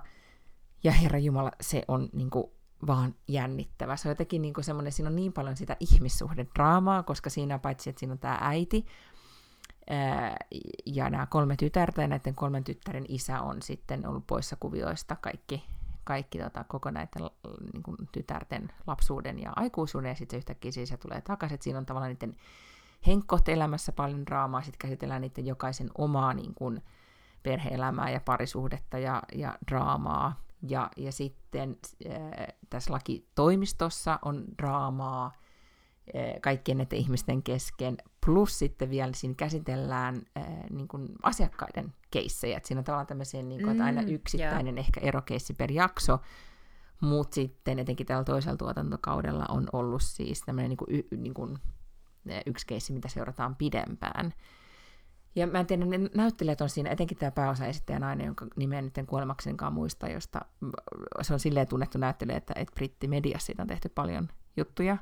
[0.84, 2.52] ja herra Jumala, se on niin kuin
[2.88, 3.96] vaan jännittävä.
[3.96, 8.00] Se on jotenkin niin semmoinen, siinä on niin paljon sitä ihmissuhdedraamaa, koska siinä paitsi, että
[8.00, 8.86] siinä on tämä äiti
[9.90, 10.38] ää,
[10.86, 15.64] ja nämä kolme tytärtä, ja näiden kolmen tyttären isä on sitten ollut poissa kuvioista kaikki,
[16.04, 17.30] kaikki tota, koko näiden
[17.74, 21.64] niin kuin, tytärten lapsuuden ja aikuisuuden, ja sitten se yhtäkkiä siis se tulee takaisin, että
[21.64, 22.36] siinä on tavallaan niiden
[23.08, 26.82] henkkoht elämässä paljon draamaa, sitten käsitellään niiden jokaisen omaa niin kuin,
[27.44, 31.78] perhe-elämää ja parisuhdetta ja, ja draamaa, ja, ja sitten
[32.10, 40.22] äh, tässä lakitoimistossa on draamaa äh, kaikkien näiden ihmisten kesken, plus sitten vielä siinä käsitellään
[40.38, 42.58] äh, niin kuin asiakkaiden keissejä.
[42.58, 44.86] Että siinä on tavallaan tämmöisiä, niin kuin, että aina mm, yksittäinen yeah.
[44.88, 46.20] ehkä erokeissi per jakso,
[47.02, 51.58] mutta sitten etenkin tällä toisella tuotantokaudella on ollut siis tämmöinen niin kuin, y, niin kuin,
[52.46, 54.34] yksi keissi, mitä seurataan pidempään.
[55.40, 58.98] Ja mä en tiedä, ne näyttelijät on siinä, etenkin tämä pääosaesittäjä nainen, jonka nimeä nyt
[58.98, 60.42] en kuolemaksenkaan muista, josta
[61.22, 64.98] se on silleen tunnettu näyttelijä, että, että brittimediassa siitä on tehty paljon juttuja.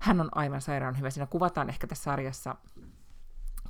[0.00, 1.10] Hän on aivan sairaan hyvä.
[1.10, 2.56] Siinä kuvataan ehkä tässä sarjassa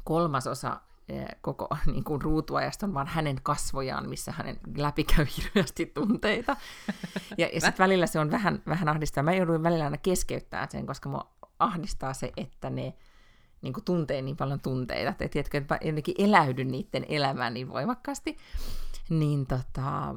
[0.05, 6.57] kolmasosa eh, koko niin kuin ruutuajasta on vaan hänen kasvojaan, missä hänen läpikäy hirveästi tunteita.
[7.39, 9.23] Ja, ja sitten välillä se on vähän, vähän ahdistaa.
[9.23, 12.95] Mä jouduin välillä aina keskeyttämään sen, koska mua ahdistaa se, että ne
[13.65, 18.37] niin kuin tuntee niin paljon tunteita, että tiedätkö, että jotenkin eläydy niiden elämään niin voimakkaasti.
[19.09, 20.15] Niin tota,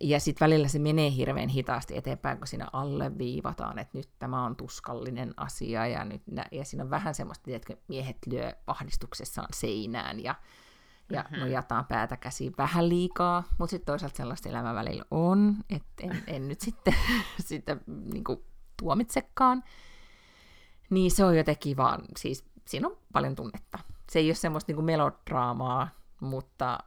[0.00, 4.44] ja sitten välillä se menee hirveän hitaasti eteenpäin, kun siinä alle viivataan, että nyt tämä
[4.44, 10.24] on tuskallinen asia, ja, nyt, ja siinä on vähän semmoista, että miehet lyö ahdistuksessaan seinään,
[10.24, 10.34] ja,
[11.10, 11.38] ja mm-hmm.
[11.38, 16.48] nojataan päätä käsiin vähän liikaa, mutta sitten toisaalta sellaista elämää välillä on, että en, en
[16.48, 16.94] nyt sitten
[17.40, 18.44] sitä niin kuin,
[18.76, 19.64] tuomitsekaan.
[20.90, 23.78] Niin se on jotenkin vaan, siis siinä on paljon tunnetta.
[24.10, 25.88] Se ei ole semmoista niin melodraamaa,
[26.20, 26.78] mutta,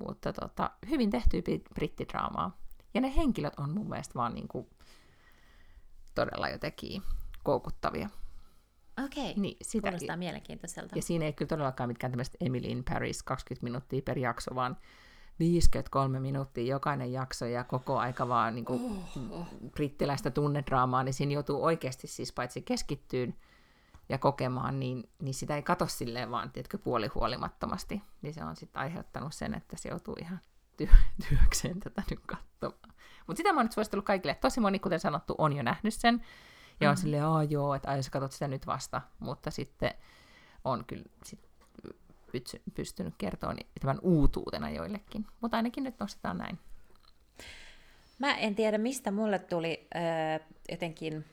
[0.00, 1.42] mutta tota, hyvin tehty
[1.74, 2.58] brittidraamaa.
[2.94, 4.66] Ja ne henkilöt on mun mielestä vaan niin kuin
[6.14, 7.02] todella jotenkin
[7.42, 8.08] koukuttavia.
[9.04, 10.96] Okei, niin, sitä, kuulostaa mielenkiintoiselta.
[10.96, 14.76] Ja siinä ei kyllä todellakaan mitkään tämmöistä Emily in Paris 20 minuuttia per jakso, vaan
[15.40, 19.46] 53 minuuttia jokainen jakso ja koko aika vaan niin kuin, oh.
[19.70, 23.34] brittiläistä tunnedraamaa, niin siinä joutuu oikeasti siis paitsi keskittyyn
[24.08, 28.02] ja kokemaan, niin, niin sitä ei kato silleen vaan, tiedätkö, puolihuolimattomasti.
[28.22, 30.40] Niin se on sitten aiheuttanut sen, että se joutuu ihan
[30.82, 30.96] ty-
[31.28, 32.94] työkseen tätä nyt katsomaan.
[33.26, 34.34] Mutta sitä mä oon nyt suositellut kaikille.
[34.34, 36.26] Tosi moni, kuten sanottu, on jo nähnyt sen.
[36.80, 37.00] Ja on mm-hmm.
[37.00, 39.00] silleen, aa joo, että ai sä katsot sitä nyt vasta.
[39.18, 39.94] Mutta sitten
[40.64, 41.49] on kyllä sit
[42.74, 45.26] pystynyt kertoa tämän uutuutena joillekin.
[45.40, 46.58] Mutta ainakin nyt nostetaan näin.
[48.18, 51.24] Mä en tiedä, mistä mulle tuli äh, jotenkin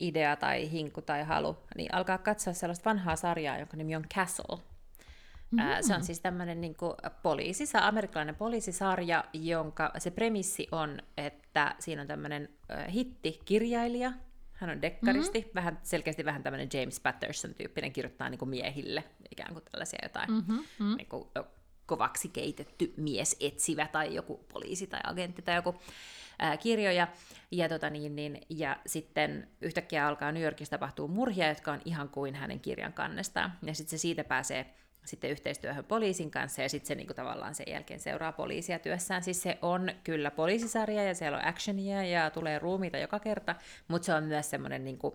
[0.00, 4.58] idea tai hinku tai halu, niin alkaa katsoa sellaista vanhaa sarjaa, jonka nimi on Castle.
[5.50, 5.70] Mm-hmm.
[5.80, 6.04] Se on mm.
[6.04, 6.76] siis tämmöinen niin
[7.22, 12.48] poliisi, amerikkalainen poliisisarja, jonka se premissi on, että siinä on tämmöinen
[12.92, 14.12] hittikirjailija,
[14.54, 15.54] hän on dekkaristi, mm-hmm.
[15.54, 20.96] vähän, selkeästi vähän tämmöinen James Patterson-tyyppinen, kirjoittaa niin kuin miehille ikään kuin tällaisia jotain mm-hmm.
[20.96, 21.28] niin kuin,
[21.86, 25.74] kovaksi keitetty mies etsivä tai joku poliisi tai agentti tai joku
[26.38, 27.08] ää, kirjoja.
[27.50, 32.08] Ja, tota niin, niin, ja sitten yhtäkkiä alkaa New Yorkissa tapahtuu murhia, jotka on ihan
[32.08, 33.52] kuin hänen kirjan kannestaan.
[33.62, 34.74] Ja sitten se siitä pääsee
[35.04, 39.22] sitten yhteistyöhön poliisin kanssa ja sitten se niin kuin, tavallaan sen jälkeen seuraa poliisia työssään.
[39.22, 43.54] Siis se on kyllä poliisisarja ja siellä on actionia ja tulee ruumiita joka kerta,
[43.88, 45.14] mutta se on myös semmoinen niin kuin,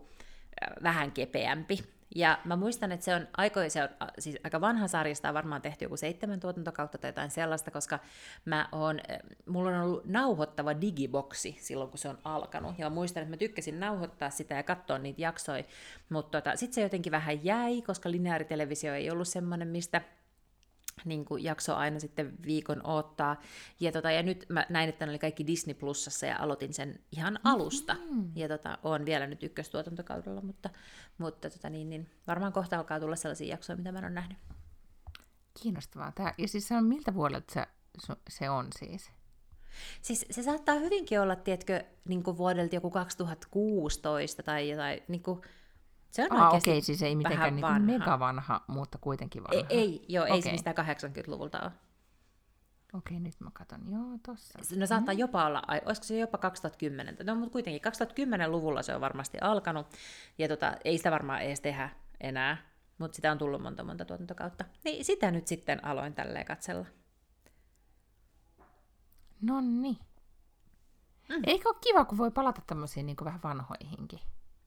[0.83, 1.79] vähän kepeämpi.
[2.15, 3.89] Ja mä muistan, että se on, aiko, se on
[4.19, 7.99] siis aika vanha sarja, sitä on varmaan tehty joku seitsemän tuotantokautta tai jotain sellaista, koska
[8.45, 8.99] mä oon,
[9.45, 12.79] mulla on ollut nauhoittava digiboksi silloin, kun se on alkanut.
[12.79, 15.63] Ja mä muistan, että mä tykkäsin nauhoittaa sitä ja katsoa niitä jaksoja,
[16.09, 20.01] mutta tota, sitten se jotenkin vähän jäi, koska lineaaritelevisio ei ollut semmoinen, mistä
[21.05, 23.41] niin kuin jakso aina sitten viikon odottaa.
[23.79, 26.99] Ja, tota, ja nyt mä näin, että ne oli kaikki Disney Plusassa ja aloitin sen
[27.11, 27.93] ihan alusta.
[27.93, 28.31] Mm-hmm.
[28.35, 30.69] Ja tota, on vielä nyt ykköstuotantokaudella, mutta,
[31.17, 34.37] mutta tota, niin, niin, varmaan kohta alkaa tulla sellaisia jaksoja, mitä mä en ole nähnyt.
[35.61, 36.11] Kiinnostavaa.
[36.11, 37.65] Tää, ja siis se on miltä vuodelta se,
[38.29, 39.11] se on siis?
[40.01, 45.41] Siis se saattaa hyvinkin olla, tiedätkö, niin vuodelta joku 2016 tai jotain, niin kuin,
[46.11, 47.79] se on ah, okei, okay, siis ei mitenkään niin vanha.
[47.79, 49.67] mega vanha, mutta kuitenkin vanha.
[49.69, 50.35] Ei, ei joo, okay.
[50.35, 51.71] ei se mistään 80-luvulta ole.
[52.93, 53.81] Okei, nyt mä katson.
[53.91, 54.59] Joo, tossa.
[54.75, 55.19] No saattaa mm.
[55.19, 57.17] jopa olla, olisiko se jopa 2010.
[57.23, 59.87] No, mutta kuitenkin 2010-luvulla se on varmasti alkanut,
[60.37, 61.89] ja tota, ei sitä varmaan edes tehdä
[62.21, 62.57] enää,
[62.97, 64.65] mutta sitä on tullut monta monta tuotantokautta.
[64.83, 66.85] Niin sitä nyt sitten aloin tälleen katsella.
[69.41, 69.97] No niin.
[71.29, 71.41] Mm.
[71.47, 74.19] Eikö ole kiva, kun voi palata tämmöisiin niin vähän vanhoihinkin?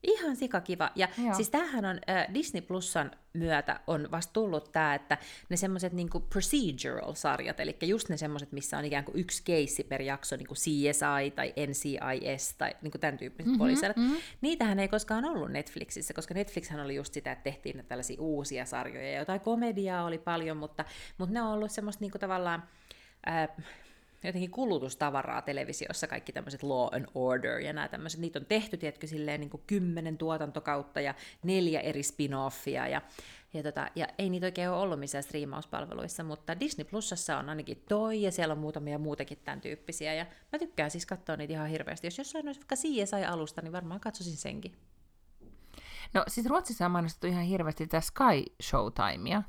[0.03, 0.90] Ihan sikakiva.
[0.94, 1.34] Ja Joo.
[1.34, 6.20] siis tämähän on äh, Disney Plusan myötä on vasta tullut tämä, että ne semmoiset niinku
[6.20, 10.59] procedural-sarjat, eli just ne semmoiset, missä on ikään kuin yksi keissi per jakso, niin kuin
[10.59, 13.96] CSI tai NCIS tai niin kuin tämän tyyppiset mm-hmm, poliisarjat.
[13.96, 14.16] Mm-hmm.
[14.40, 19.11] Niitähän ei koskaan ollut Netflixissä, koska Netflixhän oli just sitä, että tehtiin tällaisia uusia sarjoja.
[19.11, 20.84] ja Jotain komediaa oli paljon, mutta,
[21.18, 22.62] mutta ne on ollut semmoista niinku tavallaan...
[23.28, 23.48] Äh,
[24.24, 29.06] jotenkin kulutustavaraa televisiossa, kaikki tämmöiset Law and Order ja nämä tämmöiset, niitä on tehty, tiedätkö,
[29.06, 33.02] silleen niin kuin kymmenen tuotantokautta ja neljä eri spin-offia ja,
[33.54, 37.84] ja, tota, ja ei niitä oikein ole ollut missään striimauspalveluissa, mutta Disney Plusassa on ainakin
[37.88, 41.68] toi ja siellä on muutamia muutakin tämän tyyppisiä ja mä tykkään siis katsoa niitä ihan
[41.68, 42.06] hirveästi.
[42.06, 44.72] Jos jossain olisi vaikka CSI-alusta, niin varmaan katsoisin senkin.
[46.14, 49.42] No siis Ruotsissa on mainostettu ihan hirveästi tätä Sky Showtimea,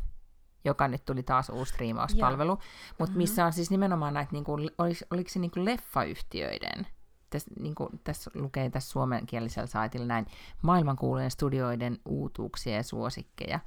[0.66, 3.18] joka nyt tuli taas uusi striimauspalvelu, mutta mm-hmm.
[3.18, 6.88] missä on siis nimenomaan näitä, niin kuin, oliko, oliko se niin kuin leffayhtiöiden,
[7.30, 10.26] tässä, niin kuin, tässä lukee tässä suomenkielisellä saitilla näin,
[10.62, 13.60] maailmankuulujen studioiden uutuuksia ja suosikkeja.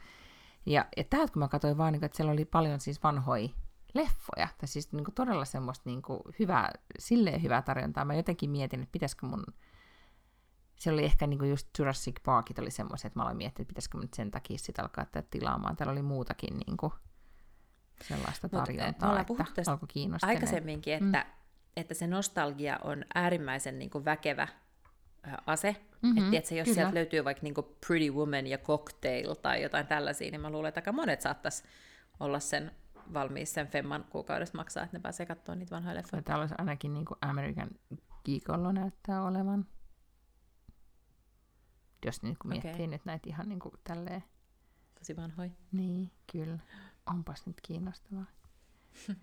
[0.66, 3.48] Ja, ja täältä kun mä katsoin vaan, niin että siellä oli paljon siis vanhoja
[3.94, 8.04] leffoja, tai siis niin kuin todella semmoista niin kuin hyvää, silleen hyvää tarjontaa.
[8.04, 9.44] Mä jotenkin mietin, että pitäisikö mun
[10.76, 13.98] se oli ehkä niinku just Jurassic Parkit oli semmoiset, että mä aloin miettiä, että pitäisikö
[13.98, 15.76] nyt sen takia sitten alkaa tätä tilaamaan.
[15.76, 16.92] Täällä oli muutakin niinku
[18.02, 20.28] sellaista tarjontaa, Mut, että alkoi kiinnostaa.
[20.28, 21.32] Aikaisemminkin, että, mm.
[21.76, 24.48] että se nostalgia on äärimmäisen niinku väkevä
[25.46, 25.76] ase.
[26.02, 26.74] Mm-hmm, että tiedätkö, jos kyllä.
[26.74, 30.78] sieltä löytyy vaikka niinku Pretty Woman ja Cocktail tai jotain tällaisia, niin mä luulen, että
[30.78, 31.64] aika monet saattaisi
[32.20, 32.72] olla sen
[33.14, 36.22] valmiis sen femman kuukaudesta maksaa, että ne pääsee katsomaan niitä vanhoja leffoja.
[36.22, 37.70] Täällä olisi ainakin niin kuin American
[38.24, 39.66] Geekolo näyttää olevan
[42.04, 42.86] jos niin kuin miettii okay.
[42.86, 44.24] nyt näitä ihan niin kuin tälleen.
[44.98, 45.52] Tosi vanhoi.
[45.72, 46.58] Niin, kyllä.
[47.06, 48.24] Onpas nyt kiinnostavaa.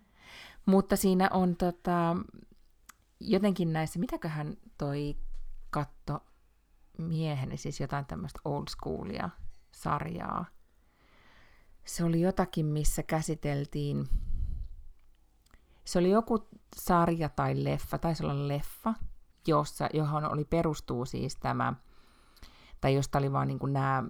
[0.65, 2.15] Mutta siinä on tota,
[3.19, 5.15] jotenkin näissä, mitäköhän toi
[5.69, 6.24] katto
[6.97, 9.30] mieheni, siis jotain tämmöistä old schoolia
[9.71, 10.45] sarjaa.
[11.86, 14.07] Se oli jotakin, missä käsiteltiin,
[15.86, 18.93] se oli joku sarja tai leffa, taisi olla leffa,
[19.47, 21.74] jossa, johon oli perustuu siis tämä
[22.84, 24.03] tai josta oli vaan niin nämä,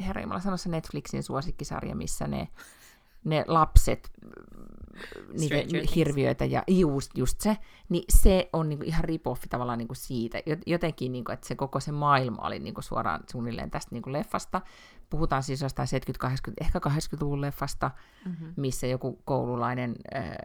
[0.00, 2.48] herra Jumala sanoi se Netflixin suosikkisarja, missä ne,
[3.24, 4.10] ne lapset,
[5.38, 5.56] niitä
[5.94, 7.56] hirviöitä ja just, just se,
[7.88, 10.38] niin se on niin ihan ripoffi tavallaan niin siitä.
[10.66, 14.60] Jotenkin, niin kuin, että se koko se maailma oli niin suoraan suunnilleen tästä niin leffasta.
[15.10, 15.88] Puhutaan siis jostain
[16.26, 17.90] 70-80, ehkä 80-luvun leffasta,
[18.24, 18.54] mm-hmm.
[18.56, 20.36] missä joku koululainen äh,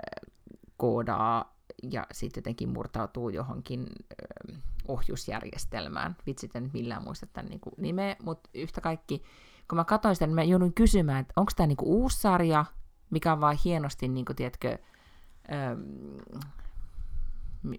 [0.77, 1.55] koodaa
[1.91, 4.53] ja sitten jotenkin murtautuu johonkin ö,
[4.91, 6.15] ohjusjärjestelmään.
[6.25, 9.23] Vitsit en millään muista tämän niin kuin nimeä, mutta yhtä kaikki,
[9.69, 12.65] kun mä katsoin sitä, niin mä joudun kysymään, että onko tämä niin kuin uusi sarja,
[13.09, 14.77] mikä on vaan hienosti, niin kuin, tiedätkö,
[15.51, 15.77] ö,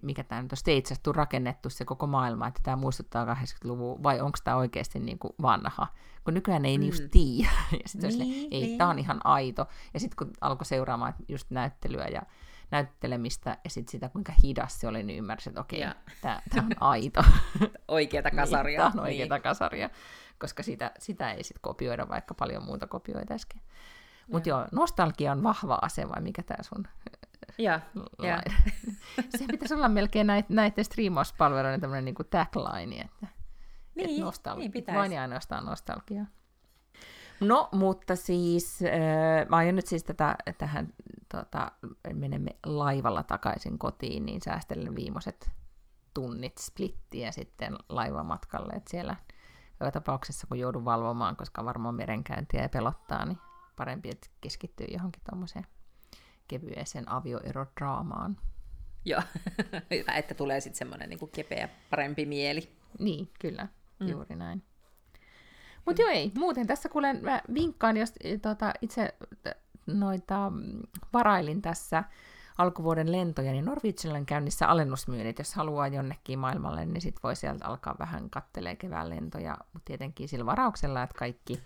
[0.01, 4.37] mikä tämä nyt on stageattu, rakennettu se koko maailma, että tämä muistuttaa 80-luvun, vai onko
[4.43, 5.87] tämä oikeasti niin kuin vanha?
[6.23, 6.83] Kun nykyään ei mm.
[6.83, 7.51] just tiedä.
[7.83, 8.77] ja sitten niin, ei, niin.
[8.77, 9.67] tämä on ihan aito.
[9.93, 12.21] Ja sitten kun alkoi seuraamaan just näyttelyä ja
[12.73, 16.71] näyttelemistä ja sitten sitä, kuinka hidas se oli, niin ymmärsin, että okei, okay, tämä on
[16.93, 17.23] aito.
[17.87, 18.79] oikeata niin, kasaria.
[18.79, 19.43] Tämä on oikeata niin.
[19.43, 19.89] kasaria,
[20.39, 23.61] koska sitä, sitä ei sitten kopioida, vaikka paljon muuta kopioitaisiin.
[24.31, 26.87] Mutta joo, nostalgia on vahva ase, vai mikä tämä sun
[27.57, 27.79] ja,
[28.27, 28.41] ja.
[29.37, 33.27] Se pitäisi olla melkein näiden striimauspalveluiden tämmöinen niin tagline, että,
[33.95, 36.25] niin, että nostalgia, niin vain ja ainoastaan nostalgia.
[37.43, 40.93] No, mutta siis äh, mä aion nyt siis tätä, tähän,
[41.31, 41.71] tota,
[42.13, 45.51] menemme laivalla takaisin kotiin, niin säästelen viimeiset
[46.13, 49.15] tunnit splittiä sitten laivamatkalle, että siellä
[49.79, 53.37] joka tapauksessa, kun joudun valvomaan, koska varmaan merenkäyntiä ja pelottaa, niin
[53.75, 55.65] parempi, että keskittyy johonkin tuommoiseen
[56.47, 58.37] kevyeseen avioerodraamaan.
[59.05, 59.21] Joo,
[59.91, 62.69] hyvä, että tulee sitten semmoinen niin kepeä, parempi mieli.
[62.99, 63.67] Niin, kyllä,
[63.99, 64.07] mm.
[64.07, 64.63] juuri näin.
[65.85, 69.15] Mutta joo ei, muuten tässä kuulen, mä vinkkaan, jos e, tota, itse
[69.87, 70.79] noita mm,
[71.13, 72.03] varailin tässä
[72.57, 75.39] alkuvuoden lentoja, niin Norwegianilla on käynnissä alennusmyynnit.
[75.39, 80.29] Jos haluaa jonnekin maailmalle, niin sit voi sieltä alkaa vähän kattelee kevään lentoja, mutta tietenkin
[80.29, 81.63] sillä varauksella, että kaikki,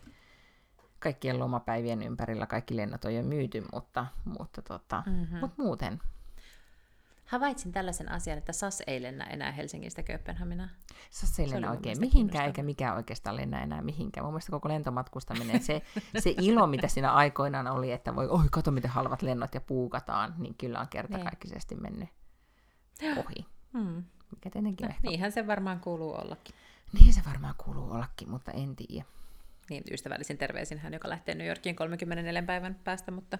[0.99, 5.39] kaikkien lomapäivien ympärillä kaikki lennot on jo myyty, mutta, mutta, tota, mm-hmm.
[5.39, 5.99] mutta muuten
[7.27, 10.69] Havaitsin tällaisen asian, että SAS ei lennä enää Helsingistä Kööpenhaminaan.
[11.09, 14.25] SAS ei lennä oikein mihinkään, eikä mikään oikeastaan lennä enää mihinkään.
[14.25, 15.81] Mun mielestä koko lentomatkustaminen, se,
[16.17, 20.35] se ilo, mitä siinä aikoinaan oli, että voi, oi, kato miten halvat lennot ja puukataan,
[20.37, 21.81] niin kyllä on kertakaikkisesti niin.
[21.81, 22.09] mennyt
[23.17, 23.45] ohi.
[23.73, 24.03] Hmm.
[24.31, 26.55] Mikä tietenkin no, Niinhän se varmaan kuuluu ollakin.
[26.93, 29.05] Niin se varmaan kuuluu ollakin, mutta en tiedä.
[29.69, 33.37] Niin, ystävällisin terveisin hän, joka lähtee New Yorkiin 34 päivän päästä, mutta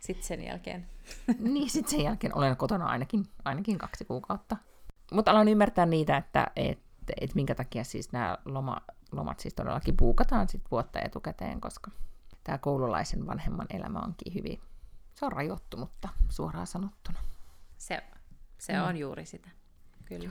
[0.00, 0.86] sitten sen jälkeen.
[1.38, 4.56] niin, sitten sen jälkeen olen kotona ainakin, ainakin kaksi kuukautta.
[5.12, 6.78] Mutta alan ymmärtää niitä, että et,
[7.20, 8.80] et minkä takia siis nämä loma,
[9.12, 11.90] lomat siis todellakin puukataan sit vuotta etukäteen, koska
[12.44, 14.60] tämä koululaisen vanhemman elämä onkin hyvin,
[15.14, 17.18] se on rajoittunutta suoraan sanottuna.
[17.78, 18.02] Se,
[18.58, 18.84] se mm.
[18.84, 19.48] on juuri sitä,
[20.04, 20.30] kyllä.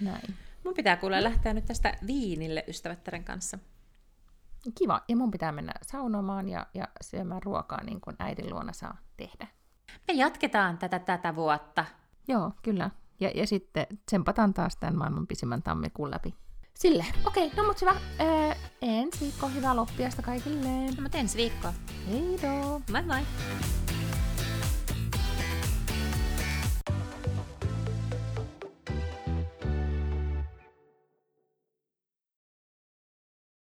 [0.00, 0.34] Näin.
[0.64, 3.58] Mun pitää kuulla lähteä nyt tästä viinille ystävättären kanssa.
[4.78, 5.00] Kiva.
[5.08, 9.46] Ja mun pitää mennä saunomaan ja, ja syömään ruokaa niin kuin äidin luona saa tehdä.
[10.08, 11.84] Me jatketaan tätä tätä vuotta.
[12.28, 12.90] Joo, kyllä.
[13.20, 16.34] Ja, ja sitten tsempataan taas tämän maailman pisimmän tammikuun läpi.
[16.74, 17.06] Sille.
[17.26, 17.94] Okei, okay, no mut hyvä.
[18.20, 20.68] Öö, ensi viikko hyvää loppiasta kaikille.
[20.68, 21.68] No mut ensi viikko.
[22.08, 22.80] Heidoo.
[22.92, 24.01] Bye bye.